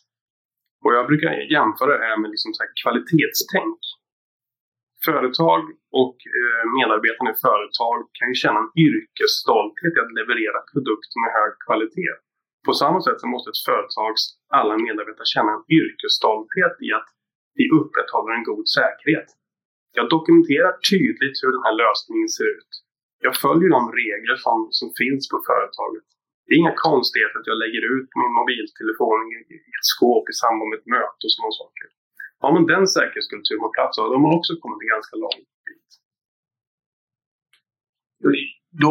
Och 0.82 0.92
jag 0.96 1.04
brukar 1.11 1.30
jämföra 1.56 1.92
det 1.98 2.06
här 2.11 2.18
med 2.22 2.30
liksom 2.35 2.50
så 2.54 2.61
här 2.64 2.72
kvalitetstänk. 2.82 3.80
Företag 5.09 5.62
och 6.02 6.16
eh, 6.37 6.62
medarbetarna 6.78 7.30
i 7.35 7.38
företag 7.48 7.98
kan 8.18 8.28
ju 8.32 8.37
känna 8.44 8.59
en 8.64 8.72
yrkesstolthet 8.88 9.92
i 9.96 10.00
att 10.04 10.16
leverera 10.18 10.59
produkter 10.72 11.16
med 11.22 11.30
hög 11.38 11.52
kvalitet. 11.66 12.14
På 12.66 12.72
samma 12.82 12.98
sätt 13.06 13.18
så 13.22 13.26
måste 13.35 13.48
ett 13.50 13.66
företags 13.70 14.22
alla 14.59 14.74
medarbetare 14.87 15.32
känna 15.35 15.52
en 15.56 15.66
yrkesstolthet 15.80 16.74
i 16.87 16.88
att 16.98 17.09
vi 17.59 17.64
upprätthåller 17.78 18.32
en 18.35 18.48
god 18.50 18.66
säkerhet. 18.78 19.28
Jag 19.98 20.06
dokumenterar 20.16 20.72
tydligt 20.90 21.37
hur 21.42 21.52
den 21.56 21.64
här 21.66 21.76
lösningen 21.85 22.28
ser 22.37 22.48
ut. 22.56 22.72
Jag 23.26 23.35
följer 23.44 23.70
de 23.78 23.82
regler 24.02 24.37
som, 24.46 24.59
som 24.78 24.88
finns 25.00 25.22
på 25.32 25.38
företaget. 25.50 26.06
Det 26.44 26.50
är 26.54 26.59
inga 26.64 26.76
konstigheter 26.88 27.37
att 27.38 27.50
jag 27.52 27.59
lägger 27.64 27.82
ut 27.94 28.09
min 28.20 28.32
mobiltelefon 28.38 29.20
i 29.54 29.56
ett 29.78 29.88
skåp 29.92 30.24
i 30.32 30.35
samband 30.42 30.68
med 30.70 30.78
ett 30.80 30.90
möte 30.96 31.22
och 31.26 31.35
sådana 31.35 31.54
saker. 31.62 31.87
Har 32.42 32.50
man 32.54 32.64
den 32.74 32.85
säkerhetskulturen 32.96 33.62
på 33.64 33.70
plats, 33.76 33.96
då 33.96 34.02
har 34.02 34.24
man 34.26 34.37
också 34.38 34.52
kommit 34.62 34.80
en 34.85 34.94
ganska 34.96 35.16
lång 35.24 35.38
bit. 35.66 35.90
Då, 38.82 38.90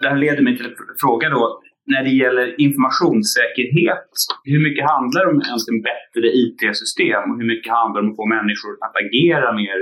det 0.00 0.08
här 0.08 0.18
leder 0.24 0.42
mig 0.46 0.54
till 0.56 0.66
en 0.66 0.76
fråga 1.04 1.26
då. 1.36 1.42
När 1.86 2.02
det 2.04 2.10
gäller 2.10 2.60
informationssäkerhet, 2.60 4.10
hur 4.44 4.62
mycket 4.66 4.84
handlar 4.90 5.20
det 5.24 5.30
om 5.32 5.42
ens 5.50 5.68
en 5.68 5.82
bättre 5.90 6.26
IT-system 6.42 7.22
och 7.30 7.38
hur 7.40 7.48
mycket 7.52 7.72
handlar 7.72 8.00
det 8.00 8.06
om 8.06 8.12
att 8.12 8.16
få 8.16 8.26
människor 8.26 8.72
att 8.84 8.96
agera 9.04 9.52
mer 9.52 9.78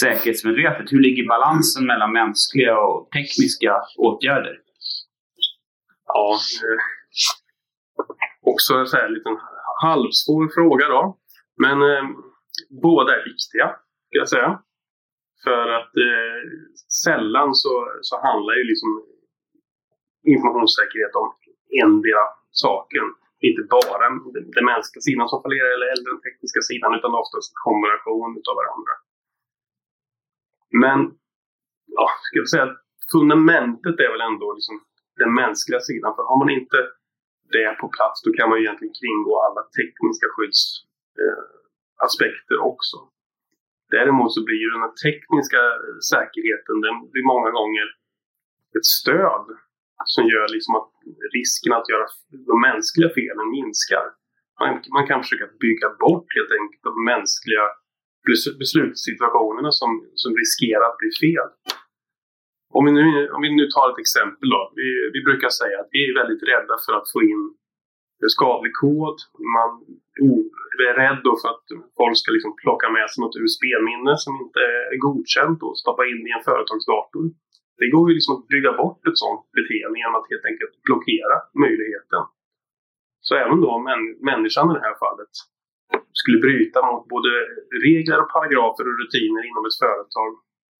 säkerhetsmedvetet? 0.00 0.92
Hur 0.92 1.00
ligger 1.00 1.26
balansen 1.26 1.86
mellan 1.86 2.12
mänskliga 2.12 2.74
och 2.86 3.10
tekniska 3.16 3.72
åtgärder? 4.06 4.54
Ja, 6.06 6.38
eh, 6.64 6.80
också 8.52 8.74
en 8.74 9.12
liten 9.16 9.36
halvsvår 9.82 10.44
fråga 10.56 10.86
då. 10.88 11.18
Men 11.64 11.76
eh, 11.90 12.04
båda 12.82 13.10
är 13.18 13.24
viktiga, 13.24 13.66
ska 14.06 14.16
jag 14.22 14.28
säga. 14.28 14.50
För 15.44 15.68
att 15.78 15.94
eh, 16.08 16.40
sällan 17.04 17.54
så, 17.54 17.72
så 18.02 18.14
handlar 18.26 18.54
ju 18.54 18.64
liksom 18.64 18.88
informationssäkerhet 20.32 21.14
om 21.20 21.26
endera 21.84 22.24
saken. 22.64 23.06
Inte 23.48 23.62
bara 23.76 24.04
den 24.56 24.66
mänskliga 24.72 25.02
sidan 25.08 25.26
som 25.28 25.42
fallerar 25.42 25.70
eller 25.74 25.88
den 26.12 26.20
tekniska 26.26 26.60
sidan 26.70 26.90
utan 26.98 27.20
oftast 27.22 27.46
en 27.50 27.58
kombination 27.66 28.30
utav 28.40 28.54
varandra. 28.62 28.94
Men, 30.84 30.98
ja, 31.98 32.06
ska 32.24 32.34
jag 32.42 32.50
säga 32.52 32.66
att 32.68 32.78
fundamentet 33.14 33.96
är 34.04 34.10
väl 34.14 34.28
ändå 34.30 34.46
liksom 34.58 34.76
den 35.22 35.32
mänskliga 35.42 35.80
sidan. 35.88 36.10
För 36.16 36.22
har 36.30 36.38
man 36.42 36.50
inte 36.58 36.78
det 37.56 37.70
på 37.82 37.86
plats 37.96 38.16
då 38.24 38.30
kan 38.38 38.48
man 38.48 38.56
ju 38.58 38.62
egentligen 38.64 38.98
kringgå 39.00 39.32
alla 39.46 39.62
tekniska 39.78 40.26
skyddsaspekter 40.34 42.58
eh, 42.58 42.68
också. 42.72 42.96
Däremot 43.96 44.30
så 44.34 44.40
blir 44.46 44.60
ju 44.64 44.68
den 44.74 44.84
här 44.86 44.94
tekniska 45.06 45.62
eh, 45.84 45.98
säkerheten 46.12 46.76
den 46.86 46.96
blir 47.12 47.24
många 47.32 47.50
gånger 47.58 47.86
ett 48.76 48.88
stöd 48.98 49.46
som 50.04 50.24
gör 50.32 50.48
liksom 50.56 50.72
att 50.80 50.90
risken 51.38 51.72
att 51.72 51.88
göra 51.92 52.06
de 52.50 52.56
mänskliga 52.68 53.10
felen 53.18 53.48
minskar. 53.58 54.04
Man, 54.60 54.70
man 54.96 55.06
kan 55.06 55.22
försöka 55.22 55.46
bygga 55.64 55.88
bort 56.04 56.28
helt 56.36 56.52
enkelt 56.58 56.82
de 56.82 57.04
mänskliga 57.14 57.64
beslutssituationerna 58.62 59.70
som, 59.80 59.90
som 60.22 60.30
riskerar 60.42 60.84
att 60.88 61.00
bli 61.02 61.10
fel. 61.24 61.48
Om 62.76 62.82
vi, 62.86 62.90
nu, 62.92 63.28
om 63.34 63.40
vi 63.42 63.50
nu 63.60 63.66
tar 63.70 63.86
ett 63.90 64.04
exempel 64.06 64.48
då. 64.54 64.62
Vi, 64.80 64.88
vi 65.14 65.20
brukar 65.28 65.50
säga 65.60 65.76
att 65.80 65.90
vi 65.94 66.00
är 66.08 66.14
väldigt 66.20 66.42
rädda 66.52 66.74
för 66.86 66.92
att 66.98 67.08
få 67.14 67.18
in 67.32 67.42
skadlig 68.36 68.74
kod. 68.82 69.16
Man 69.56 69.70
oh, 70.28 70.44
är 70.90 70.94
rädd 71.02 71.20
då 71.24 71.32
för 71.40 71.48
att 71.54 71.66
folk 72.00 72.16
ska 72.18 72.28
liksom 72.32 72.52
plocka 72.62 72.88
med 72.96 73.06
sig 73.10 73.18
något 73.22 73.40
USB-minne 73.42 74.12
som 74.24 74.32
inte 74.44 74.60
är 74.92 74.98
godkänt 75.06 75.60
och 75.66 75.78
stoppa 75.82 76.02
in 76.10 76.22
i 76.28 76.30
en 76.36 76.46
företagsdator. 76.50 77.24
Det 77.80 77.88
går 77.94 78.04
ju 78.08 78.12
liksom 78.14 78.32
att 78.36 78.46
bygga 78.54 78.72
bort 78.82 79.00
ett 79.08 79.18
sådant 79.22 79.44
beteende 79.58 79.96
genom 79.98 80.16
att 80.18 80.30
helt 80.32 80.46
enkelt 80.50 80.74
blockera 80.86 81.36
möjligheten. 81.64 82.22
Så 83.26 83.32
även 83.44 83.58
då 83.64 83.72
män, 83.88 84.02
människan 84.30 84.70
i 84.70 84.74
det 84.78 84.86
här 84.88 84.98
fallet 85.04 85.32
skulle 86.20 86.38
bryta 86.46 86.78
mot 86.88 87.04
både 87.14 87.30
regler 87.86 88.18
och 88.22 88.30
paragrafer 88.34 88.84
och 88.88 88.98
rutiner 89.00 89.42
inom 89.50 89.64
ett 89.68 89.80
företag 89.84 90.30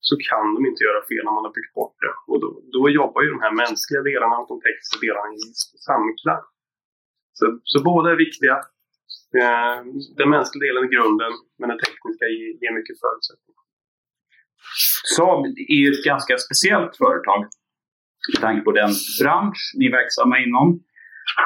så 0.09 0.15
kan 0.29 0.47
de 0.55 0.61
inte 0.71 0.85
göra 0.89 1.01
fel 1.11 1.25
när 1.25 1.35
man 1.37 1.47
har 1.49 1.55
byggt 1.59 1.75
bort 1.79 1.97
det. 2.05 2.15
Och 2.31 2.39
då, 2.43 2.49
då 2.75 2.83
jobbar 3.01 3.21
ju 3.23 3.29
de 3.37 3.41
här 3.47 3.55
mänskliga 3.63 4.03
delarna 4.11 4.37
och 4.41 4.49
de 4.53 4.57
tekniska 4.67 4.99
delarna 5.07 5.29
i 5.35 5.41
samklang. 5.89 6.45
Så, 7.39 7.45
så 7.71 7.77
båda 7.91 8.07
är 8.15 8.19
viktiga. 8.27 8.57
Eh, 9.41 9.77
den 10.19 10.29
mänskliga 10.37 10.63
delen 10.67 10.85
är 10.85 10.93
grunden, 10.97 11.33
men 11.59 11.69
den 11.73 11.79
tekniska 11.85 12.27
ger 12.63 12.73
mycket 12.79 12.97
förutsättningar. 13.05 13.65
Saab 15.05 15.47
är 15.47 15.81
ju 15.85 15.93
ett 15.93 16.05
ganska 16.05 16.39
speciellt 16.39 16.97
företag 16.97 17.41
med 18.33 18.41
tanke 18.41 18.63
på 18.65 18.73
den 18.73 18.91
bransch 19.23 19.61
ni 19.79 19.87
är 19.87 19.91
verksamma 19.91 20.39
inom 20.39 20.81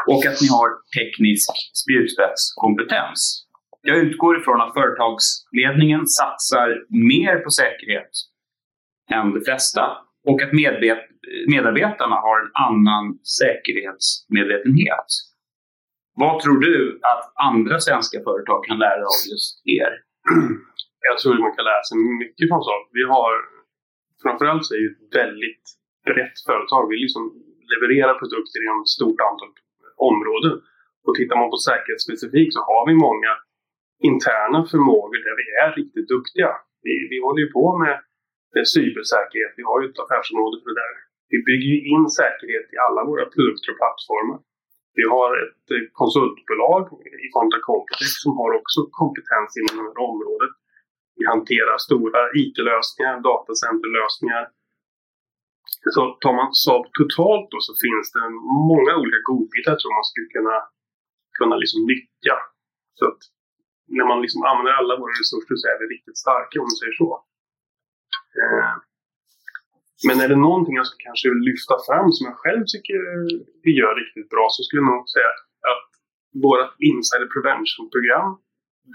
och 0.08 0.26
att 0.26 0.40
ni 0.40 0.48
har 0.48 0.68
teknisk 0.98 1.50
spjutspetskompetens. 1.82 3.46
Jag 3.82 3.98
utgår 3.98 4.40
ifrån 4.40 4.60
att 4.60 4.74
företagsledningen 4.74 6.06
satsar 6.06 6.68
mer 7.12 7.36
på 7.44 7.50
säkerhet 7.50 8.12
än 9.12 9.34
de 9.34 9.40
flesta 9.44 9.84
och 10.28 10.42
att 10.42 10.52
medarbetarna 11.48 12.16
har 12.16 12.36
en 12.44 12.50
annan 12.68 13.18
säkerhetsmedvetenhet. 13.40 15.08
Vad 16.14 16.40
tror 16.42 16.60
du 16.60 17.00
att 17.02 17.32
andra 17.48 17.80
svenska 17.80 18.18
företag 18.22 18.64
kan 18.64 18.78
lära 18.78 19.02
av 19.12 19.20
just 19.32 19.62
er? 19.64 19.92
Jag 21.08 21.16
tror 21.18 21.34
att 21.34 21.46
man 21.46 21.56
kan 21.56 21.68
lära 21.70 21.84
sig 21.88 21.96
mycket 22.22 22.46
från 22.48 22.64
Saab. 22.66 22.84
Vi 23.00 23.04
har 23.14 23.32
framförallt 24.24 24.64
så 24.66 24.70
är 24.74 24.80
det 24.82 24.92
ett 24.94 25.06
väldigt 25.22 25.66
brett 26.08 26.36
företag. 26.48 26.82
Vi 26.92 26.96
liksom 27.04 27.22
levererar 27.72 28.14
produkter 28.22 28.58
inom 28.66 28.78
ett 28.84 28.96
stort 28.98 29.20
antal 29.28 29.50
områden. 30.10 30.54
Och 31.06 31.14
tittar 31.18 31.36
man 31.40 31.52
på 31.54 31.58
säkerhetsspecifikt 31.68 32.52
så 32.56 32.60
har 32.70 32.82
vi 32.88 32.94
många 33.08 33.32
interna 34.10 34.58
förmågor 34.72 35.20
där 35.26 35.36
vi 35.40 35.46
är 35.62 35.68
riktigt 35.80 36.08
duktiga. 36.14 36.50
Vi, 36.84 36.92
vi 37.12 37.18
håller 37.24 37.40
ju 37.44 37.50
på 37.58 37.64
med 37.82 37.94
cybersäkerhet. 38.74 39.52
Vi 39.60 39.64
har 39.70 39.76
ju 39.80 39.86
ett 39.88 40.02
affärsområde 40.04 40.56
för 40.60 40.68
det 40.70 40.80
där. 40.84 40.94
Vi 41.32 41.38
bygger 41.48 41.68
ju 41.74 41.78
in 41.92 42.04
säkerhet 42.20 42.66
i 42.74 42.76
alla 42.86 43.00
våra 43.10 43.24
produkter 43.34 43.68
och 43.72 43.78
plattformar. 43.82 44.38
Vi 44.98 45.04
har 45.14 45.30
ett 45.46 45.68
konsultbolag 46.00 46.82
i 47.26 47.28
form 47.34 47.50
av 47.56 47.60
Computex 47.68 48.10
som 48.24 48.32
har 48.40 48.50
också 48.60 48.80
kompetens 49.00 49.50
inom 49.58 49.72
det 49.76 49.84
här 49.88 50.00
området. 50.10 50.52
Vi 51.22 51.26
hanterar 51.34 51.76
stora 51.88 52.20
IT-lösningar, 52.42 53.14
datacenterlösningar. 53.28 54.44
Så 55.94 56.00
tar 56.22 56.34
man 56.40 56.48
Saab 56.62 56.84
totalt 56.98 57.46
då 57.52 57.58
så 57.68 57.72
finns 57.84 58.06
det 58.14 58.24
många 58.70 58.92
olika 59.00 59.20
godbitar 59.30 59.70
jag 59.72 59.80
tror 59.80 59.98
man 60.00 60.10
skulle 60.10 60.30
kunna, 60.36 60.58
kunna 61.38 61.56
liksom 61.62 61.80
nyttja. 61.92 62.36
Så 62.98 63.02
att 63.10 63.20
när 63.96 64.06
man 64.10 64.18
liksom 64.24 64.40
använder 64.50 64.72
alla 64.80 64.94
våra 65.00 65.14
resurser 65.22 65.56
så 65.60 65.64
är 65.72 65.76
vi 65.80 65.86
riktigt 65.94 66.18
starka 66.24 66.54
om 66.60 66.66
man 66.70 66.80
säger 66.80 66.96
så. 67.02 67.10
Eh, 68.40 68.74
men 70.06 70.16
är 70.24 70.28
det 70.32 70.40
någonting 70.48 70.74
jag 70.80 70.86
ska 70.88 70.96
kanske 71.08 71.28
lyfta 71.50 71.76
fram 71.86 72.06
som 72.16 72.24
jag 72.30 72.36
själv 72.42 72.62
tycker 72.72 72.98
vi 73.64 73.70
gör 73.80 73.94
riktigt 74.02 74.28
bra 74.34 74.46
så 74.50 74.60
skulle 74.62 74.80
jag 74.82 74.90
nog 74.94 75.08
säga 75.16 75.30
att 75.72 75.88
vårt 76.44 76.74
Insider 76.90 77.28
Prevention-program, 77.34 78.30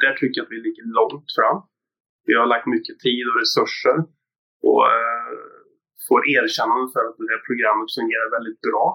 där 0.01 0.13
tycker 0.19 0.35
jag 0.37 0.45
att 0.45 0.55
vi 0.55 0.61
ligger 0.67 0.85
långt 0.99 1.29
fram. 1.37 1.57
Vi 2.27 2.33
har 2.39 2.45
lagt 2.53 2.67
mycket 2.75 2.97
tid 3.05 3.23
och 3.29 3.37
resurser 3.43 3.97
och 4.69 4.83
eh, 4.95 5.33
får 6.07 6.21
erkännande 6.37 6.85
för 6.93 7.03
att 7.07 7.17
det 7.21 7.31
här 7.33 7.43
programmet 7.49 7.89
fungerar 7.97 8.27
väldigt 8.37 8.61
bra. 8.67 8.85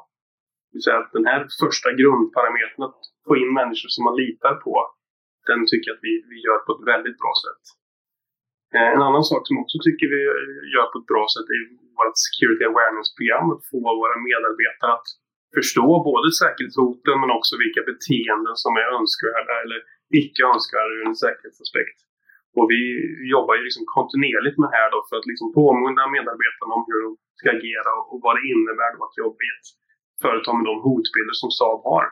Det 0.66 0.73
vill 0.75 0.87
säga 0.87 1.01
att 1.03 1.12
den 1.18 1.29
här 1.31 1.40
första 1.62 1.88
grundparametern, 2.01 2.83
att 2.88 3.01
få 3.27 3.33
in 3.42 3.53
människor 3.61 3.90
som 3.95 4.03
man 4.09 4.16
litar 4.23 4.55
på, 4.64 4.75
den 5.49 5.61
tycker 5.71 5.87
jag 5.88 5.97
att 5.99 6.07
vi, 6.09 6.14
vi 6.33 6.38
gör 6.47 6.59
på 6.64 6.71
ett 6.75 6.85
väldigt 6.92 7.18
bra 7.23 7.35
sätt. 7.45 7.64
Eh, 8.75 8.90
en 8.95 9.03
annan 9.09 9.25
sak 9.31 9.42
som 9.49 9.57
också 9.62 9.77
tycker 9.87 10.07
vi 10.14 10.21
gör 10.75 10.87
på 10.92 10.97
ett 11.01 11.11
bra 11.12 11.25
sätt 11.35 11.49
är 11.55 11.61
vårt 11.99 12.16
Security 12.27 12.64
Awareness-program. 12.71 13.47
Att 13.55 13.64
få 13.73 13.81
våra 14.03 14.16
medarbetare 14.29 14.92
att 14.99 15.09
förstå 15.57 15.88
både 16.11 16.29
säkerhetshoten 16.40 17.16
men 17.23 17.31
också 17.38 17.53
vilka 17.64 17.83
beteenden 17.92 18.57
som 18.64 18.73
är 18.83 18.88
önskvärda 18.99 19.55
eller 19.62 19.79
icke 20.21 20.40
önskvärda 20.53 20.92
ur 20.99 21.07
en 21.11 21.21
säkerhetsaspekt. 21.25 21.99
Och 22.58 22.66
vi 22.72 22.80
jobbar 23.34 23.54
ju 23.58 23.62
liksom 23.68 23.84
kontinuerligt 23.96 24.58
med 24.58 24.66
det 24.68 24.76
här 24.78 24.88
då 24.94 24.98
för 25.08 25.16
att 25.18 25.30
liksom 25.30 25.48
påminna 25.60 26.04
medarbetarna 26.16 26.72
om 26.78 26.84
hur 26.88 27.00
de 27.04 27.10
ska 27.38 27.46
agera 27.58 27.92
och 28.10 28.18
vad 28.24 28.34
det 28.36 28.44
innebär 28.52 28.90
då 28.94 29.00
att 29.04 29.20
jobba 29.22 29.40
i 29.46 29.50
ett 29.56 29.68
företag 30.24 30.54
med 30.58 30.66
de 30.70 30.76
hotbilder 30.86 31.36
som 31.42 31.50
Saab 31.58 31.80
har. 31.92 32.04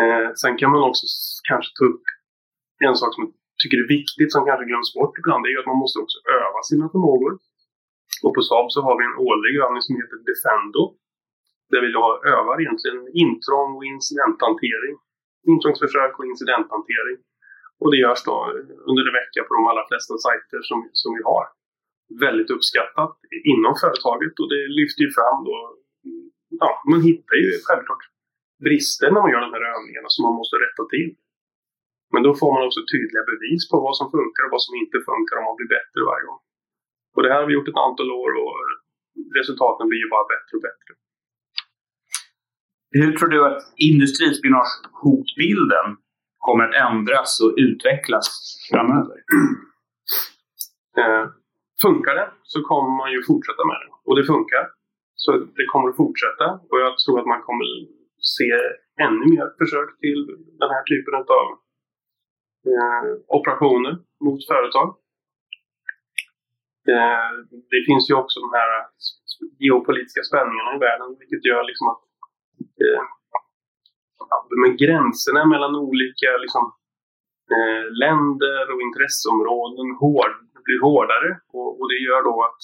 Eh, 0.00 0.28
sen 0.42 0.54
kan 0.60 0.70
man 0.72 0.82
också 0.88 1.04
kanske 1.50 1.70
ta 1.78 1.84
upp 1.92 2.04
en 2.86 2.96
sak 3.00 3.10
som 3.14 3.22
jag 3.24 3.34
tycker 3.62 3.78
är 3.84 3.88
viktigt 3.98 4.30
som 4.32 4.46
kanske 4.48 4.64
glöms 4.70 4.90
bort 4.98 5.14
ibland. 5.20 5.40
Det 5.40 5.48
är 5.50 5.54
ju 5.56 5.62
att 5.62 5.72
man 5.72 5.82
måste 5.84 5.98
också 6.04 6.18
öva 6.40 6.60
sina 6.70 6.86
förmågor. 6.94 7.32
Och 8.24 8.32
på 8.34 8.40
Saab 8.48 8.66
så 8.74 8.80
har 8.86 8.94
vi 8.98 9.04
en 9.10 9.20
årlig 9.28 9.52
övning 9.64 9.82
som 9.86 9.94
heter 10.00 10.18
Defendo. 10.28 10.82
Där 11.70 11.80
vi 11.84 11.90
då 11.98 12.06
övar 12.36 12.54
egentligen 12.62 13.00
intrång 13.24 13.70
och 13.76 13.86
incidenthantering. 13.94 14.94
Intrångsförsök 15.52 16.12
och 16.18 16.26
incidenthantering. 16.32 17.18
Och 17.80 17.90
det 17.92 17.98
görs 18.04 18.22
då 18.28 18.36
under 18.90 19.02
en 19.08 19.18
vecka 19.20 19.40
på 19.46 19.52
de 19.58 19.62
allra 19.70 19.84
flesta 19.90 20.14
sajter 20.26 20.60
som, 20.68 20.78
som 21.00 21.10
vi 21.16 21.22
har. 21.30 21.44
Väldigt 22.26 22.50
uppskattat 22.56 23.14
inom 23.54 23.72
företaget 23.82 24.34
och 24.40 24.48
det 24.54 24.62
lyfter 24.78 25.02
ju 25.06 25.10
fram 25.18 25.38
då, 25.48 25.56
ja, 26.62 26.70
man 26.90 27.00
hittar 27.08 27.36
ju 27.42 27.48
självklart 27.66 28.04
brister 28.66 29.08
när 29.10 29.22
man 29.22 29.32
gör 29.32 29.42
de 29.46 29.52
här 29.56 29.66
övningarna 29.74 30.08
som 30.14 30.22
man 30.26 30.38
måste 30.40 30.56
rätta 30.66 30.84
till. 30.94 31.10
Men 32.12 32.22
då 32.26 32.30
får 32.40 32.50
man 32.54 32.66
också 32.66 32.80
tydliga 32.92 33.24
bevis 33.32 33.62
på 33.70 33.76
vad 33.86 33.94
som 33.98 34.06
funkar 34.16 34.42
och 34.46 34.54
vad 34.56 34.64
som 34.66 34.74
inte 34.82 34.98
funkar 35.10 35.34
om 35.38 35.46
man 35.48 35.58
blir 35.58 35.70
bättre 35.76 36.00
varje 36.10 36.26
gång. 36.28 36.42
Och 37.14 37.22
det 37.22 37.30
här 37.32 37.40
har 37.40 37.48
vi 37.48 37.56
gjort 37.56 37.72
ett 37.72 37.84
antal 37.86 38.10
år 38.22 38.30
och 38.42 38.56
resultaten 39.38 39.84
blir 39.88 40.00
ju 40.04 40.08
bara 40.14 40.26
bättre 40.34 40.52
och 40.58 40.64
bättre. 40.68 40.90
Hur 42.98 43.10
tror 43.16 43.30
du 43.34 43.38
att 43.48 43.62
industrispionagehotbilden 43.90 45.86
kommer 46.46 46.64
att 46.64 46.76
ändras 46.86 47.40
och 47.44 47.52
utvecklas 47.66 48.26
framöver? 48.70 49.16
Eh, 51.00 51.24
funkar 51.84 52.14
det 52.20 52.28
så 52.42 52.58
kommer 52.70 52.90
man 53.00 53.12
ju 53.14 53.18
fortsätta 53.30 53.62
med 53.70 53.78
det. 53.82 53.90
Och 54.06 54.16
det 54.18 54.24
funkar. 54.32 54.64
Så 55.22 55.30
det 55.58 55.66
kommer 55.72 55.88
att 55.90 56.00
fortsätta 56.02 56.46
och 56.70 56.78
jag 56.84 56.92
tror 56.98 57.20
att 57.20 57.32
man 57.32 57.42
kommer 57.48 57.66
se 58.36 58.48
ännu 59.06 59.24
mer 59.34 59.46
försök 59.60 59.90
till 60.04 60.20
den 60.60 60.70
här 60.74 60.84
typen 60.92 61.14
av 61.38 61.46
eh, 62.70 63.04
operationer 63.38 63.92
mot 64.24 64.40
företag. 64.52 64.88
Eh, 66.92 67.30
det 67.72 67.80
finns 67.88 68.04
ju 68.10 68.14
också 68.22 68.36
de 68.46 68.50
här 68.58 68.70
geopolitiska 69.64 70.22
spänningarna 70.28 70.70
i 70.76 70.78
världen 70.86 71.08
vilket 71.20 71.42
gör 71.50 71.62
liksom 71.70 71.86
att 71.92 72.02
eh, 72.84 73.02
men 74.62 74.72
gränserna 74.82 75.42
mellan 75.52 75.74
olika 75.88 76.30
liksom, 76.44 76.64
eh, 77.54 77.84
länder 78.04 78.64
och 78.72 78.80
intresseområden 78.88 79.88
hård, 80.02 80.34
blir 80.66 80.80
hårdare. 80.86 81.30
Och, 81.56 81.70
och, 81.78 81.86
det 81.92 82.00
gör 82.08 82.22
då 82.30 82.36
att 82.48 82.60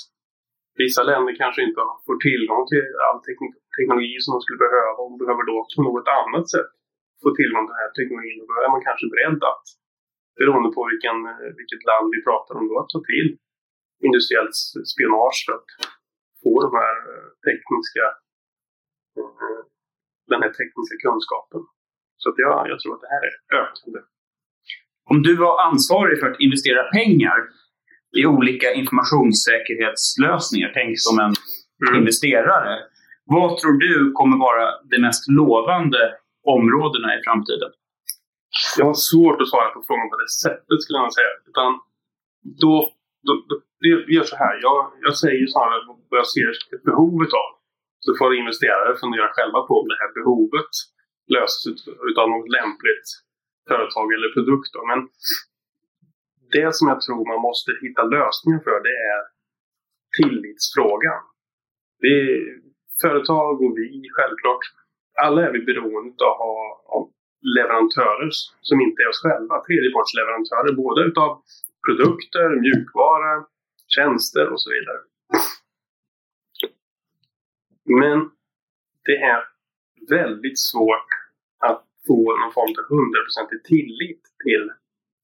vissa 0.83 1.03
länder 1.11 1.33
kanske 1.43 1.61
inte 1.67 1.81
får 2.07 2.17
tillgång 2.29 2.63
till 2.73 2.87
all 3.07 3.19
teknik, 3.29 3.55
teknologi 3.77 4.15
som 4.23 4.31
de 4.35 4.39
skulle 4.43 4.65
behöva 4.67 4.99
och 5.03 5.13
behöver 5.23 5.45
då 5.51 5.57
på 5.77 5.83
något 5.89 6.09
annat 6.21 6.47
sätt 6.55 6.71
få 7.23 7.29
tillgång 7.41 7.65
till 7.65 7.77
den 7.77 7.85
här 7.85 7.93
teknologin. 7.99 8.39
Och 8.41 8.49
då 8.51 8.55
är 8.67 8.75
man 8.75 8.87
kanske 8.89 9.07
beredd 9.15 9.41
att, 9.53 9.67
beroende 10.39 10.71
på 10.77 10.81
vilken, 10.93 11.19
vilket 11.61 11.83
land 11.91 12.07
vi 12.15 12.21
pratar 12.29 12.55
om, 12.59 12.65
då 12.71 12.75
att 12.79 12.93
ta 12.95 13.01
till 13.13 13.29
industriellt 14.09 14.57
spionage 14.93 15.39
för 15.45 15.53
att 15.59 15.71
få 16.43 16.53
de 16.67 16.73
här 16.83 16.97
eh, 17.13 17.29
tekniska 17.47 18.05
eh, 19.19 19.61
den 20.33 20.43
här 20.43 20.53
tekniska 20.59 20.97
kunskapen. 21.07 21.61
Så 22.21 22.27
att 22.31 22.39
jag, 22.45 22.69
jag 22.73 22.79
tror 22.81 22.95
att 22.95 23.05
det 23.05 23.13
här 23.15 23.25
är 23.29 23.35
ökande. 23.61 23.99
Om 25.11 25.23
du 25.23 25.37
var 25.37 25.55
ansvarig 25.69 26.21
för 26.21 26.27
att 26.31 26.41
investera 26.41 26.83
pengar 26.99 27.37
i 28.21 28.27
olika 28.27 28.69
informationssäkerhetslösningar, 28.81 30.71
tänk 30.75 30.91
som 31.01 31.19
en 31.19 31.35
mm. 31.89 31.99
investerare. 32.01 32.73
Vad 33.25 33.59
tror 33.59 33.73
du 33.73 34.13
kommer 34.13 34.37
vara 34.49 34.65
de 34.91 34.99
mest 34.99 35.31
lovande 35.41 36.03
områdena 36.57 37.09
i 37.19 37.21
framtiden? 37.27 37.71
Jag 38.79 38.87
har 38.87 38.95
svårt 38.95 39.41
att 39.41 39.51
svara 39.51 39.69
på 39.75 39.83
frågan 39.87 40.11
på 40.11 40.17
det 40.17 40.31
sättet 40.45 40.83
skulle 40.83 40.99
jag 40.99 41.15
säga. 41.19 41.33
Utan 41.51 41.71
då, 42.63 42.75
då, 43.27 43.33
då, 43.49 43.55
jag 43.79 44.11
gör 44.11 44.23
så 44.23 44.37
här. 44.37 44.55
Jag, 44.63 44.93
jag 45.07 45.17
säger 45.17 45.47
snarare 45.47 45.81
vad 46.11 46.19
jag 46.23 46.27
ser 46.27 46.49
ett 46.75 46.85
behov 46.85 47.23
av. 47.23 47.51
Så 48.07 48.17
får 48.19 48.41
investerare 48.43 49.01
fundera 49.03 49.29
själva 49.37 49.61
på 49.67 49.75
om 49.81 49.89
det 49.89 50.01
här 50.03 50.13
behovet 50.19 50.73
löses 51.35 51.89
utav 52.11 52.27
något 52.31 52.49
lämpligt 52.59 53.09
företag 53.71 54.07
eller 54.15 54.29
produkt. 54.37 54.71
Då. 54.75 54.81
Men 54.91 55.01
det 56.57 56.75
som 56.77 56.89
jag 56.93 57.01
tror 57.01 57.31
man 57.33 57.47
måste 57.49 57.71
hitta 57.85 58.03
lösningar 58.17 58.61
för 58.67 58.79
det 58.89 58.97
är 59.15 59.23
tillitsfrågan. 60.19 61.23
Vi, 62.05 62.15
företag 63.03 63.55
och 63.65 63.73
vi 63.79 63.87
självklart, 64.17 64.65
alla 65.25 65.41
är 65.47 65.53
vi 65.53 65.61
beroende 65.71 66.25
av, 66.25 66.67
av 66.97 67.03
leverantörer 67.57 68.31
som 68.69 68.81
inte 68.81 69.03
är 69.03 69.09
oss 69.09 69.23
själva. 69.27 69.55
Tredjepartsleverantörer 69.67 70.73
både 70.85 71.01
utav 71.11 71.31
produkter, 71.87 72.49
mjukvara, 72.65 73.33
tjänster 73.95 74.47
och 74.53 74.61
så 74.63 74.69
vidare. 74.75 75.01
Men 77.87 78.31
det 79.05 79.17
är 79.17 79.45
väldigt 80.09 80.59
svårt 80.59 81.09
att 81.59 81.85
få 82.07 82.37
någon 82.41 82.53
form 82.53 82.75
av 82.79 82.85
hundraprocentig 82.97 83.65
tillit 83.65 84.23
till 84.45 84.73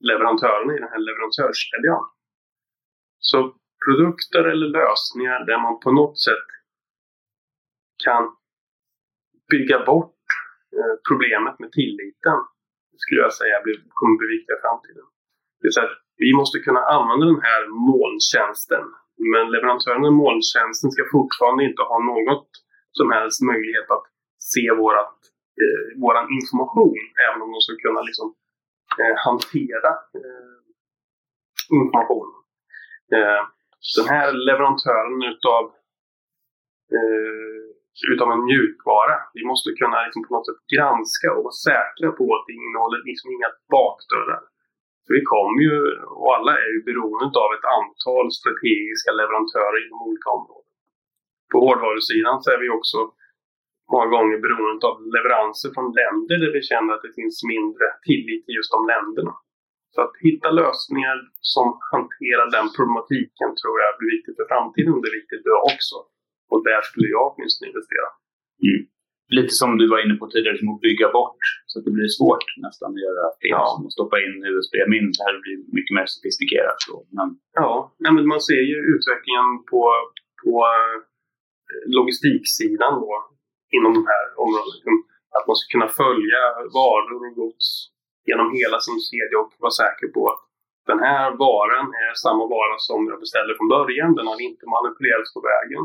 leverantörerna 0.01 0.75
i 0.75 0.79
den 0.79 0.88
här 0.88 0.98
leverantörskedjan. 0.98 2.05
Så 3.18 3.38
produkter 3.87 4.44
eller 4.44 4.66
lösningar 4.66 5.44
där 5.46 5.59
man 5.59 5.81
på 5.81 5.90
något 5.92 6.18
sätt 6.20 6.48
kan 8.05 8.22
bygga 9.51 9.85
bort 9.85 10.25
eh, 10.77 10.94
problemet 11.09 11.59
med 11.59 11.72
tilliten 11.72 12.38
skulle 13.03 13.20
jag 13.20 13.35
säga 13.40 13.57
kommer 13.98 14.16
bli 14.18 14.29
viktiga 14.37 14.57
i 14.57 14.62
framtiden. 14.66 15.07
Det 15.59 15.64
vill 15.66 15.77
säga 15.77 15.87
att 15.87 15.98
vi 16.25 16.31
måste 16.40 16.59
kunna 16.66 16.83
använda 16.96 17.27
den 17.27 17.42
här 17.48 17.62
molntjänsten 17.90 18.85
men 19.32 19.44
leverantören 19.54 20.04
av 20.11 20.14
molntjänsten 20.24 20.90
ska 20.90 21.02
fortfarande 21.16 21.62
inte 21.68 21.82
ha 21.90 21.98
något 22.12 22.50
som 22.98 23.06
helst 23.16 23.38
möjlighet 23.52 23.88
att 23.96 24.06
se 24.52 24.64
vårat, 24.82 25.18
eh, 25.62 26.00
våran 26.04 26.26
information. 26.38 27.02
Även 27.26 27.42
om 27.44 27.50
de 27.54 27.61
ska 27.66 27.74
kunna 27.85 28.00
liksom, 28.08 28.28
eh, 29.00 29.16
hantera 29.26 29.90
eh, 30.18 30.56
informationen. 31.80 32.38
Eh, 33.16 33.42
den 33.98 34.08
här 34.14 34.28
leverantören 34.48 35.18
utav, 35.32 35.62
eh, 36.96 37.64
utav 38.12 38.28
en 38.35 38.44
mjukvara, 38.50 39.16
vi 39.37 39.42
måste 39.50 39.68
kunna 39.80 39.98
liksom 40.04 40.22
på 40.24 40.30
något 40.35 40.48
sätt 40.48 40.62
granska 40.74 41.26
och 41.35 41.44
vara 41.48 41.61
säkra 41.70 42.08
på 42.18 42.24
att 42.35 42.44
det 42.46 42.54
innehåller 42.61 43.00
liksom 43.11 43.28
inga 43.37 43.50
bakdörrar. 43.74 44.42
Så 45.04 45.10
vi 45.18 45.22
kommer 45.34 45.60
ju, 45.68 45.76
och 46.20 46.30
alla 46.36 46.52
är 46.64 46.70
ju 46.76 46.80
beroende 46.88 47.36
av 47.44 47.50
ett 47.56 47.68
antal 47.78 48.26
strategiska 48.40 49.10
leverantörer 49.20 49.78
inom 49.84 49.98
olika 50.08 50.28
områden. 50.38 50.72
På 51.50 51.56
hårdvarusidan 51.64 52.36
så 52.42 52.48
är 52.54 52.60
vi 52.64 52.68
också 52.78 52.98
många 53.92 54.08
gånger 54.14 54.36
beroende 54.44 54.84
av 54.90 54.96
leveranser 55.16 55.68
från 55.74 55.88
länder 56.00 56.36
där 56.42 56.52
vi 56.56 56.62
känner 56.70 56.90
att 56.92 57.06
det 57.06 57.18
finns 57.20 57.36
mindre 57.54 57.86
tillit 58.08 58.42
till 58.44 58.56
just 58.58 58.74
de 58.76 58.80
länderna. 58.94 59.34
Så 59.94 59.98
att 60.04 60.14
hitta 60.26 60.48
lösningar 60.62 61.16
som 61.54 61.66
hanterar 61.92 62.46
den 62.56 62.68
problematiken 62.76 63.48
tror 63.60 63.74
jag 63.82 63.90
blir 63.98 64.10
viktigt 64.16 64.36
för 64.38 64.46
framtiden. 64.52 65.00
Det 65.00 65.10
är 65.12 65.20
viktigt 65.20 65.44
då 65.48 65.56
också. 65.72 65.96
Och 66.52 66.60
där 66.68 66.80
skulle 66.88 67.08
jag 67.16 67.24
åtminstone 67.28 67.68
investera. 67.70 68.08
Mm. 68.66 68.80
Lite 69.38 69.52
som 69.61 69.70
du 69.78 69.85
var 69.92 69.98
inne 70.04 70.14
på 70.20 70.26
tidigare, 70.26 70.58
som 70.58 70.74
att 70.74 70.80
bygga 70.88 71.08
bort 71.18 71.42
så 71.66 71.74
att 71.78 71.85
det 71.85 71.94
blir 71.98 72.11
svårt 72.18 72.46
nästan 72.66 72.88
att 72.94 73.04
göra 73.06 73.24
fel. 73.42 73.58
Ja. 73.58 73.64
Som 73.74 73.87
att 73.87 73.96
stoppa 73.98 74.16
in 74.24 74.35
USB-minne. 74.52 75.11
Det 75.16 75.24
här 75.26 75.37
blir 75.44 75.58
mycket 75.78 75.94
mer 75.98 76.06
sofistikerat. 76.14 76.78
Så. 76.87 76.94
Men... 77.16 77.28
Ja, 77.61 77.70
nej, 78.02 78.12
men 78.16 78.24
man 78.32 78.40
ser 78.48 78.62
ju 78.70 78.76
utvecklingen 78.92 79.48
på, 79.70 79.82
på 80.42 80.52
eh, 80.72 80.96
logistiksidan 81.96 82.94
då, 83.04 83.12
inom 83.76 83.92
de 83.98 84.02
här 84.12 84.24
områdena. 84.44 84.94
Att 85.37 85.46
man 85.48 85.56
ska 85.58 85.66
kunna 85.74 85.90
följa 86.02 86.42
varor 86.78 87.20
och 87.26 87.35
gods 87.40 87.68
genom 88.30 88.48
hela 88.58 88.78
sin 88.87 88.98
kedja 89.08 89.37
och 89.42 89.52
vara 89.64 89.78
säker 89.82 90.08
på 90.16 90.22
att 90.32 90.42
den 90.90 91.00
här 91.06 91.26
varan 91.46 91.87
är 92.04 92.12
samma 92.24 92.44
vara 92.56 92.76
som 92.88 93.00
jag 93.11 93.18
beställde 93.24 93.52
från 93.58 93.72
början. 93.76 94.11
Den 94.18 94.26
har 94.30 94.38
inte 94.48 94.64
manipulerats 94.74 95.30
på 95.37 95.40
vägen. 95.52 95.82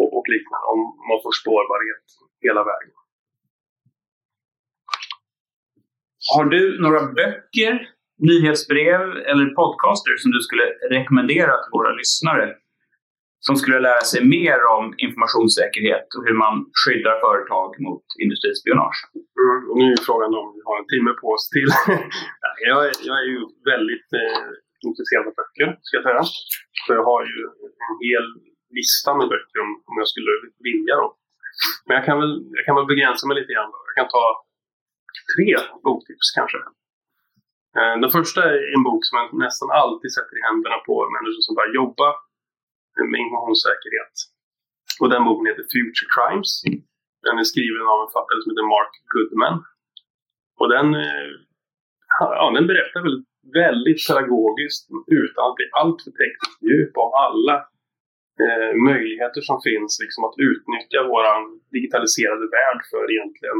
Och, 0.00 0.08
och 0.16 0.26
liknande. 0.34 0.64
Om 0.74 0.80
man 1.08 1.18
får 1.24 1.32
spårbarhet 1.42 2.04
hela 2.46 2.62
vägen. 2.70 2.94
Har 6.34 6.44
du 6.54 6.62
några 6.84 7.02
böcker, 7.18 7.72
nyhetsbrev 8.30 9.02
eller 9.30 9.46
podcaster 9.60 10.12
som 10.22 10.30
du 10.36 10.40
skulle 10.46 10.66
rekommendera 10.96 11.52
till 11.62 11.72
våra 11.78 11.92
lyssnare 12.00 12.46
som 13.46 13.54
skulle 13.60 13.78
lära 13.88 14.04
sig 14.12 14.20
mer 14.36 14.58
om 14.76 14.84
informationssäkerhet 15.06 16.06
och 16.16 16.22
hur 16.26 16.36
man 16.44 16.54
skyddar 16.80 17.16
företag 17.26 17.68
mot 17.86 18.04
industrispionage. 18.24 19.00
Mm, 19.42 19.58
och 19.70 19.76
nu 19.80 19.86
är 19.96 20.00
frågan 20.10 20.30
om 20.40 20.46
vi 20.56 20.60
har 20.68 20.76
en 20.82 20.90
timme 20.94 21.12
på 21.20 21.26
oss 21.34 21.44
till. 21.54 21.70
jag, 22.70 22.78
är, 22.86 22.92
jag 23.08 23.16
är 23.22 23.28
ju 23.34 23.40
väldigt 23.72 24.08
eh, 24.22 24.46
intresserad 24.88 25.24
av 25.28 25.34
böcker, 25.40 25.68
ska 25.84 25.92
jag 25.98 26.06
säga. 26.08 26.22
Så 26.84 26.90
jag 26.98 27.04
har 27.10 27.22
ju 27.32 27.38
en 27.88 27.96
hel 28.08 28.26
lista 28.78 29.10
med 29.18 29.28
böcker 29.32 29.58
om, 29.66 29.72
om 29.88 29.94
jag 30.00 30.08
skulle 30.12 30.32
vilja. 30.68 30.94
Då. 31.02 31.08
Men 31.86 31.92
jag 31.98 32.04
kan, 32.08 32.16
väl, 32.20 32.34
jag 32.56 32.64
kan 32.66 32.76
väl 32.78 32.92
begränsa 32.92 33.22
mig 33.26 33.36
lite 33.40 33.52
grann. 33.54 33.70
Då. 33.72 33.78
Jag 33.88 33.96
kan 34.00 34.10
ta 34.16 34.24
tre 35.32 35.50
boktips 35.86 36.28
kanske. 36.38 36.58
Eh, 37.78 37.94
den 38.02 38.10
första 38.16 38.40
är 38.52 38.58
en 38.74 38.84
bok 38.88 39.02
som 39.06 39.14
jag 39.20 39.28
nästan 39.46 39.68
alltid 39.82 40.10
sätter 40.16 40.34
i 40.38 40.46
händerna 40.48 40.78
på 40.88 40.94
människor 41.14 41.42
som 41.46 41.54
börjar 41.58 41.78
jobba 41.82 42.08
med 43.10 43.18
informationssäkerhet. 43.24 44.14
Och 45.00 45.08
den 45.12 45.24
boken 45.28 45.46
heter 45.50 45.66
Future 45.74 46.10
Crimes. 46.14 46.50
Den 47.26 47.36
är 47.42 47.46
skriven 47.52 47.86
av 47.92 47.98
en 48.00 48.10
författare 48.10 48.38
som 48.40 48.50
heter 48.50 48.72
Mark 48.76 48.94
Goodman. 49.12 49.56
Och 50.60 50.68
den, 50.74 50.88
eh, 51.04 51.28
ja, 52.20 52.46
den 52.56 52.66
berättar 52.70 53.00
väldigt, 53.06 53.28
väldigt 53.62 54.00
pedagogiskt 54.08 54.84
utan 55.22 55.40
att 55.46 55.56
bli 55.58 55.66
alltför 55.80 56.12
tekniskt 56.20 56.60
djup 56.68 56.92
om 57.04 57.10
alla 57.24 57.56
eh, 58.46 58.72
möjligheter 58.90 59.40
som 59.48 59.58
finns 59.68 59.92
liksom, 60.02 60.22
att 60.28 60.36
utnyttja 60.48 61.00
vår 61.12 61.24
digitaliserade 61.76 62.46
värld 62.58 62.80
för 62.90 63.04
egentligen 63.14 63.58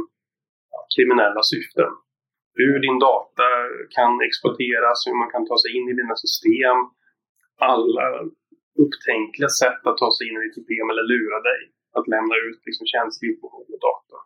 ja, 0.72 0.78
kriminella 0.94 1.42
syften. 1.52 1.92
Hur 2.60 2.76
din 2.86 2.98
data 3.08 3.48
kan 3.96 4.12
exploateras, 4.26 4.98
hur 5.06 5.16
man 5.22 5.30
kan 5.34 5.44
ta 5.50 5.56
sig 5.62 5.70
in 5.76 5.86
i 5.92 5.94
dina 6.00 6.16
system. 6.24 6.78
Alla 7.72 8.06
upptänkliga 8.84 9.50
sätt 9.62 9.82
att 9.88 9.98
ta 10.02 10.08
sig 10.16 10.22
in 10.28 10.36
i 10.38 10.44
ditt 10.44 10.58
system 10.60 10.86
eller 10.90 11.04
lura 11.12 11.38
dig. 11.50 11.60
Att 11.96 12.06
lämna 12.14 12.34
ut 12.46 12.60
liksom 12.68 12.84
känslig 12.94 13.26
information 13.32 13.68
och 13.76 13.82
data. 13.90 14.16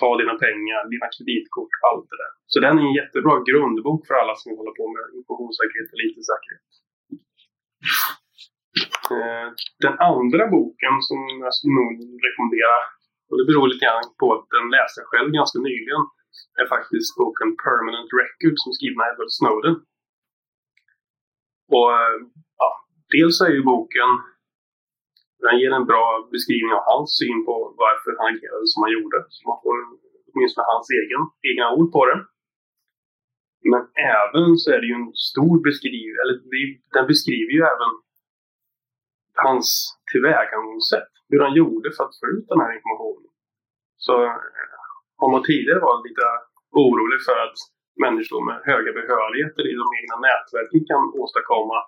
Ta 0.00 0.08
dina 0.20 0.34
pengar, 0.46 0.80
dina 0.94 1.08
kreditkort, 1.14 1.74
allt 1.88 2.06
det 2.10 2.18
där. 2.22 2.32
Så 2.52 2.56
den 2.64 2.74
är 2.78 2.84
en 2.88 2.98
jättebra 3.00 3.34
grundbok 3.50 4.00
för 4.06 4.14
alla 4.20 4.34
som 4.40 4.48
håller 4.58 4.74
på 4.80 4.84
med 4.94 5.04
informationssäkerhet 5.18 5.88
och 5.94 6.00
IT-säkerhet. 6.06 6.70
Eh, 9.20 9.48
den 9.86 9.96
andra 10.10 10.44
boken 10.56 10.94
som 11.08 11.18
jag 11.44 11.52
skulle 11.54 11.76
nog 11.80 11.90
rekommendera, 12.26 12.78
och 13.28 13.36
det 13.38 13.46
beror 13.48 13.66
lite 13.68 13.84
grann 13.86 14.08
på 14.20 14.26
att 14.34 14.46
den 14.56 14.66
läste 14.76 14.96
jag 15.00 15.08
själv 15.12 15.28
ganska 15.38 15.58
nyligen, 15.68 16.02
är 16.60 16.66
faktiskt 16.74 17.10
boken 17.20 17.50
Permanent 17.64 18.10
Record 18.20 18.56
som 18.58 18.68
är 18.70 18.76
skriven 18.78 19.00
av 19.02 19.08
Edward 19.10 19.32
Snowden. 19.38 19.74
Och 21.74 21.88
eh, 22.00 22.16
ja, 22.62 22.70
dels 23.14 23.36
är 23.46 23.52
ju 23.56 23.62
boken 23.72 24.10
den 25.44 25.60
ger 25.60 25.72
en 25.78 25.90
bra 25.92 26.04
beskrivning 26.34 26.72
av 26.78 26.82
hans 26.90 27.10
syn 27.18 27.40
på 27.46 27.54
varför 27.84 28.10
han 28.18 28.28
agerade 28.32 28.66
som 28.72 28.82
han 28.84 28.94
gjorde. 28.96 29.18
Så 29.34 29.40
man 29.50 29.58
får 29.64 29.74
åtminstone 30.28 30.72
hans 30.72 30.88
egen, 31.00 31.22
egna 31.48 31.66
ord 31.76 31.88
på 31.96 32.02
det. 32.10 32.18
Men 33.72 33.82
även 34.18 34.46
så 34.60 34.66
är 34.74 34.78
det 34.80 34.88
ju 34.92 34.96
en 35.02 35.12
stor 35.32 35.56
beskrivning, 35.68 36.14
eller 36.22 36.36
den 36.96 37.06
beskriver 37.12 37.52
ju 37.56 37.62
även 37.74 37.90
hans 39.34 39.68
tillvägagångssätt. 40.12 41.12
Hur 41.28 41.40
han 41.40 41.54
gjorde 41.54 41.88
för 41.96 42.04
att 42.04 42.18
få 42.20 42.26
ut 42.26 42.46
den 42.48 42.60
här 42.60 42.72
informationen. 42.78 43.30
Så 43.96 44.24
eh, 44.24 44.36
om 45.24 45.30
man 45.34 45.42
tidigare 45.42 45.80
var 45.80 46.08
lite 46.08 46.26
orolig 46.82 47.20
för 47.28 47.36
att 47.46 47.58
människor 48.04 48.40
med 48.48 48.58
höga 48.70 48.92
behörigheter 49.00 49.62
i 49.70 49.74
de 49.80 49.86
egna 49.98 50.16
nätverken 50.28 50.82
kan 50.90 51.02
åstadkomma 51.22 51.78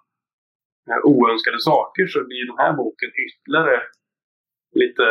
eh, 0.88 1.00
oönskade 1.12 1.60
saker 1.70 2.04
så 2.12 2.18
blir 2.28 2.44
den 2.50 2.60
här 2.62 2.72
boken 2.82 3.10
ytterligare 3.24 3.78
lite, 4.82 5.06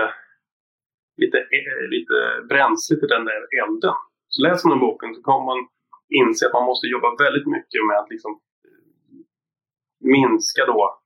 lite, 1.21 1.37
eh, 1.57 1.85
lite 1.95 2.17
bränsle 2.51 2.95
till 2.99 3.13
den 3.15 3.25
där 3.29 3.41
elden. 3.61 3.97
Så 4.33 4.37
läser 4.47 4.63
man 4.63 4.77
den 4.77 4.85
boken 4.87 5.15
så 5.15 5.21
kommer 5.21 5.45
man 5.51 5.61
inse 6.21 6.41
att 6.45 6.57
man 6.57 6.69
måste 6.69 6.87
jobba 6.87 7.09
väldigt 7.25 7.47
mycket 7.55 7.81
med 7.89 7.97
att 7.99 8.09
liksom 8.13 8.33
minska 10.15 10.65
då 10.65 11.02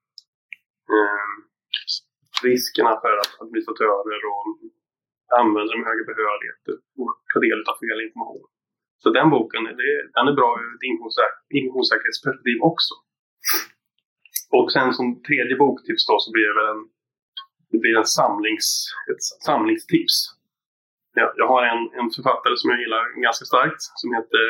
eh, 0.96 1.30
riskerna 2.48 2.94
för 3.04 3.14
att 3.22 3.34
administratörer 3.44 4.22
och 4.32 4.46
användare 5.42 5.78
med 5.80 5.88
höga 5.92 6.06
behörigheter 6.12 6.74
får 6.94 7.10
ta 7.32 7.38
del 7.46 7.60
av 7.72 7.76
fel 7.82 8.00
information. 8.08 8.48
Så 9.02 9.08
den 9.18 9.30
boken 9.36 9.64
det, 9.82 9.94
den 10.16 10.28
är 10.32 10.36
bra 10.40 10.50
ur 10.62 10.72
ett 10.76 10.88
informationssäkerhetsperspektiv 10.90 12.58
också. 12.72 12.94
Och 14.58 14.68
sen 14.76 14.90
som 14.98 15.06
tredje 15.28 15.56
boktips 15.64 16.08
då 16.10 16.16
så 16.24 16.30
blir 16.36 16.48
det 16.50 16.58
väl 16.60 16.70
en, 16.76 16.84
det 17.72 17.80
blir 17.84 17.96
en 18.02 18.12
samlings, 18.20 18.68
ett 19.12 19.24
samlingstips. 19.48 20.16
Jag, 21.20 21.30
jag 21.42 21.48
har 21.54 21.62
en, 21.72 21.82
en 22.00 22.10
författare 22.18 22.56
som 22.58 22.68
jag 22.72 22.80
gillar 22.84 23.04
ganska 23.28 23.46
starkt 23.52 23.82
som 24.02 24.10
heter 24.18 24.46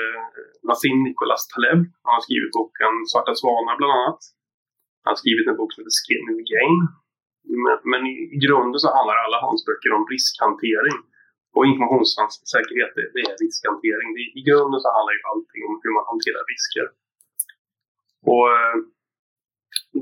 Nassim 0.68 0.98
Nicholas 1.08 1.44
Taleb. 1.48 1.82
Han 2.06 2.14
har 2.18 2.24
skrivit 2.28 2.58
boken 2.60 2.94
Svarta 3.12 3.34
svanar 3.42 3.76
bland 3.80 3.94
annat. 3.98 4.20
Han 5.08 5.16
har 5.16 5.24
skrivit 5.24 5.48
en 5.48 5.60
bok 5.62 5.72
som 5.72 5.80
heter 5.82 5.98
Skin 6.02 6.28
in 6.30 6.40
the 6.42 6.48
Game. 6.56 6.80
Men, 7.64 7.76
men 7.92 8.02
i, 8.36 8.38
grunden 8.46 8.80
så 8.84 8.88
handlar 8.98 9.16
alla 9.26 9.40
hans 9.48 9.62
böcker 9.68 9.92
om 9.98 10.04
riskhantering. 10.16 10.98
Och 11.56 11.66
informationssäkerhet, 11.72 12.92
det, 12.98 13.06
det 13.16 13.22
är 13.30 13.36
riskhantering. 13.46 14.08
Det, 14.16 14.24
I 14.40 14.42
grunden 14.50 14.80
så 14.84 14.90
handlar 14.96 15.14
ju 15.18 15.24
allting 15.32 15.62
om 15.68 15.74
hur 15.84 15.94
man 15.98 16.06
hanterar 16.12 16.44
risker. 16.54 16.86
Och 18.32 18.48
eh, 18.58 18.78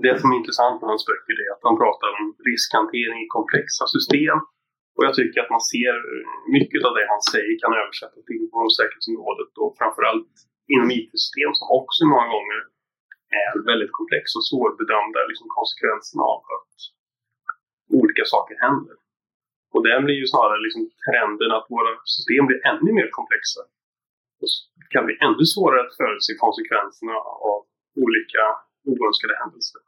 det 0.06 0.14
som 0.20 0.28
är 0.32 0.38
intressant 0.42 0.78
med 0.80 0.90
hans 0.94 1.06
böcker 1.12 1.36
är 1.46 1.50
att 1.54 1.68
han 1.68 1.78
pratar 1.84 2.10
om 2.18 2.24
riskhantering 2.50 3.20
i 3.26 3.28
komplexa 3.38 3.86
system. 3.96 4.38
Och 4.96 5.04
jag 5.08 5.14
tycker 5.20 5.38
att 5.42 5.56
man 5.56 5.66
ser 5.74 5.96
eh, 6.14 6.26
mycket 6.58 6.82
av 6.88 6.94
det 6.98 7.06
han 7.14 7.24
säger 7.34 7.54
kan 7.64 7.74
översättas 7.82 8.22
till 8.26 8.40
informationssäkerhetsområdet 8.44 9.52
och 9.64 9.72
framförallt 9.80 10.34
inom 10.74 10.88
IT-system 10.98 11.50
som 11.60 11.68
också 11.80 12.02
många 12.14 12.28
gånger 12.36 12.60
är 13.44 13.54
väldigt 13.72 13.94
komplex 14.00 14.26
och 14.38 14.46
svårbedömda 14.50 15.20
liksom 15.32 15.48
konsekvenserna 15.58 16.24
av 16.34 16.42
att 16.56 16.74
olika 18.00 18.24
saker 18.34 18.56
händer. 18.66 18.98
Och 19.74 19.84
den 19.90 20.00
blir 20.06 20.18
ju 20.22 20.28
snarare 20.34 20.62
liksom 20.66 20.84
trenden 21.06 21.52
att 21.58 21.68
våra 21.76 21.92
system 22.16 22.44
blir 22.50 22.60
ännu 22.72 22.90
mer 23.00 23.10
komplexa. 23.20 23.62
Och 24.42 24.50
kan 24.94 25.06
bli 25.08 25.16
ännu 25.28 25.46
svårare 25.54 25.82
att 25.86 25.98
förutse 26.02 26.34
konsekvenserna 26.46 27.16
av 27.52 27.60
olika 28.06 28.44
oönskade 28.92 29.36
händelser. 29.42 29.82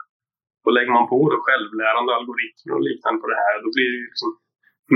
Och 0.66 0.74
lägger 0.78 0.94
man 0.98 1.10
på 1.12 1.20
då 1.32 1.38
självlärande 1.48 2.12
algoritmer 2.20 2.74
och 2.78 2.86
liknande 2.90 3.18
på 3.22 3.28
det 3.34 3.40
här, 3.44 3.56
då 3.64 3.70
blir 3.76 3.90
det 3.92 4.00
ju 4.02 4.08
liksom 4.12 4.30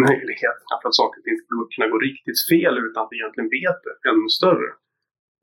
möjligheterna 0.07 0.73
för 0.79 0.87
att 0.89 0.99
saker 1.01 1.17
och 1.19 1.25
ting 1.25 1.37
ska 1.37 1.51
kunna 1.73 1.91
gå 1.93 1.97
riktigt 2.09 2.39
fel 2.51 2.73
utan 2.85 2.99
att 3.01 3.11
vi 3.11 3.17
egentligen 3.19 3.49
vet 3.59 3.79
det 3.85 3.95
ännu 4.09 4.29
större. 4.39 4.69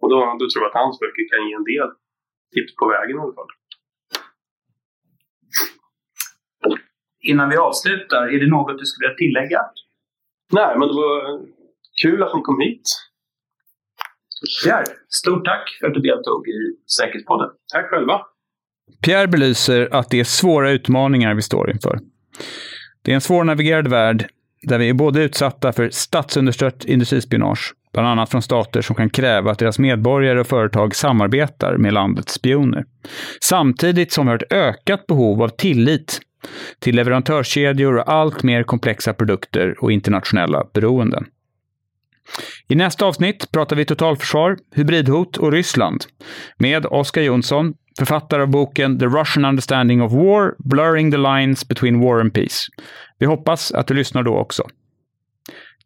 Och 0.00 0.08
då, 0.12 0.18
då 0.40 0.44
tror 0.48 0.62
jag 0.62 0.70
att 0.70 0.82
hans 0.82 0.96
böcker 1.02 1.24
kan 1.32 1.46
ge 1.46 1.52
en 1.60 1.68
del 1.74 1.90
tips 2.54 2.74
på 2.80 2.88
vägen 2.88 3.16
i 3.16 3.20
alla 3.20 3.34
fall. 3.34 3.52
Innan 7.20 7.48
vi 7.48 7.56
avslutar, 7.56 8.22
är 8.34 8.40
det 8.40 8.50
något 8.50 8.78
du 8.78 8.84
skulle 8.86 9.08
vilja 9.08 9.18
tillägga? 9.18 9.60
Nej, 10.52 10.78
men 10.78 10.88
det 10.88 10.94
var 10.94 11.40
kul 12.02 12.22
att 12.22 12.34
ni 12.34 12.40
kom 12.42 12.60
hit. 12.60 12.82
Pierre, 14.64 14.84
stort 15.08 15.44
tack 15.44 15.76
för 15.80 15.86
att 15.86 15.94
du 15.94 16.00
deltog 16.00 16.48
i 16.48 16.58
Säkerhetspodden. 16.98 17.48
Tack 17.72 17.90
själva. 17.90 18.20
Pierre 19.04 19.28
belyser 19.28 19.88
att 19.94 20.10
det 20.10 20.20
är 20.20 20.24
svåra 20.24 20.70
utmaningar 20.70 21.34
vi 21.34 21.42
står 21.42 21.70
inför. 21.70 21.98
Det 23.02 23.10
är 23.10 23.14
en 23.14 23.20
svårnavigerad 23.20 23.88
värld 23.88 24.28
där 24.62 24.78
vi 24.78 24.88
är 24.88 24.94
både 24.94 25.22
utsatta 25.22 25.72
för 25.72 25.90
statsunderstött 25.90 26.84
industrispionage 26.84 27.74
bland 27.92 28.08
annat 28.08 28.30
från 28.30 28.42
stater 28.42 28.82
som 28.82 28.96
kan 28.96 29.10
kräva 29.10 29.50
att 29.50 29.58
deras 29.58 29.78
medborgare 29.78 30.40
och 30.40 30.46
företag 30.46 30.94
samarbetar 30.94 31.76
med 31.76 31.92
landets 31.92 32.32
spioner. 32.32 32.84
Samtidigt 33.40 34.12
som 34.12 34.26
vi 34.26 34.30
har 34.30 34.36
ett 34.36 34.52
ökat 34.52 35.06
behov 35.06 35.42
av 35.42 35.48
tillit 35.48 36.20
till 36.78 36.96
leverantörskedjor 36.96 37.96
och 37.96 38.12
allt 38.12 38.42
mer 38.42 38.62
komplexa 38.62 39.12
produkter 39.12 39.74
och 39.80 39.92
internationella 39.92 40.66
beroenden. 40.74 41.26
I 42.68 42.74
nästa 42.74 43.06
avsnitt 43.06 43.52
pratar 43.52 43.76
vi 43.76 43.84
totalförsvar, 43.84 44.58
hybridhot 44.74 45.36
och 45.36 45.52
Ryssland 45.52 46.04
med 46.58 46.86
Oskar 46.86 47.22
Jonsson, 47.22 47.74
författare 47.98 48.42
av 48.42 48.48
boken 48.48 48.98
The 48.98 49.06
Russian 49.06 49.44
Understanding 49.44 50.02
of 50.02 50.12
War, 50.12 50.54
Blurring 50.58 51.10
the 51.10 51.16
Lines 51.16 51.68
Between 51.68 52.00
War 52.00 52.20
and 52.20 52.34
Peace. 52.34 52.66
Vi 53.18 53.26
hoppas 53.26 53.72
att 53.72 53.86
du 53.86 53.94
lyssnar 53.94 54.22
då 54.22 54.36
också. 54.36 54.62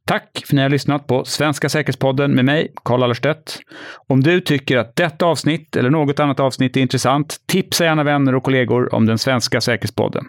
Tack 0.05 0.31
för 0.33 0.43
att 0.43 0.53
ni 0.53 0.63
har 0.63 0.69
lyssnat 0.69 1.07
på 1.07 1.25
Svenska 1.25 1.69
säkerhetspodden 1.69 2.35
med 2.35 2.45
mig, 2.45 2.73
Karl 2.85 3.03
Allerstedt. 3.03 3.59
Om 4.07 4.21
du 4.23 4.41
tycker 4.41 4.79
att 4.79 4.97
detta 4.97 5.27
avsnitt 5.27 5.77
eller 5.77 5.91
något 5.91 6.21
annat 6.21 6.41
avsnitt 6.41 6.77
är 6.77 6.81
intressant, 6.81 7.37
tipsa 7.47 7.85
gärna 7.85 8.05
vänner 8.05 8.35
och 8.35 8.43
kollegor 8.43 8.95
om 8.95 9.07
den 9.07 9.19
svenska 9.19 9.61
säkerhetspodden. 9.61 10.25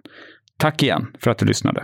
Tack 0.58 0.84
igen 0.84 1.08
för 1.20 1.32
att 1.32 1.38
du 1.38 1.46
lyssnade. 1.46 1.84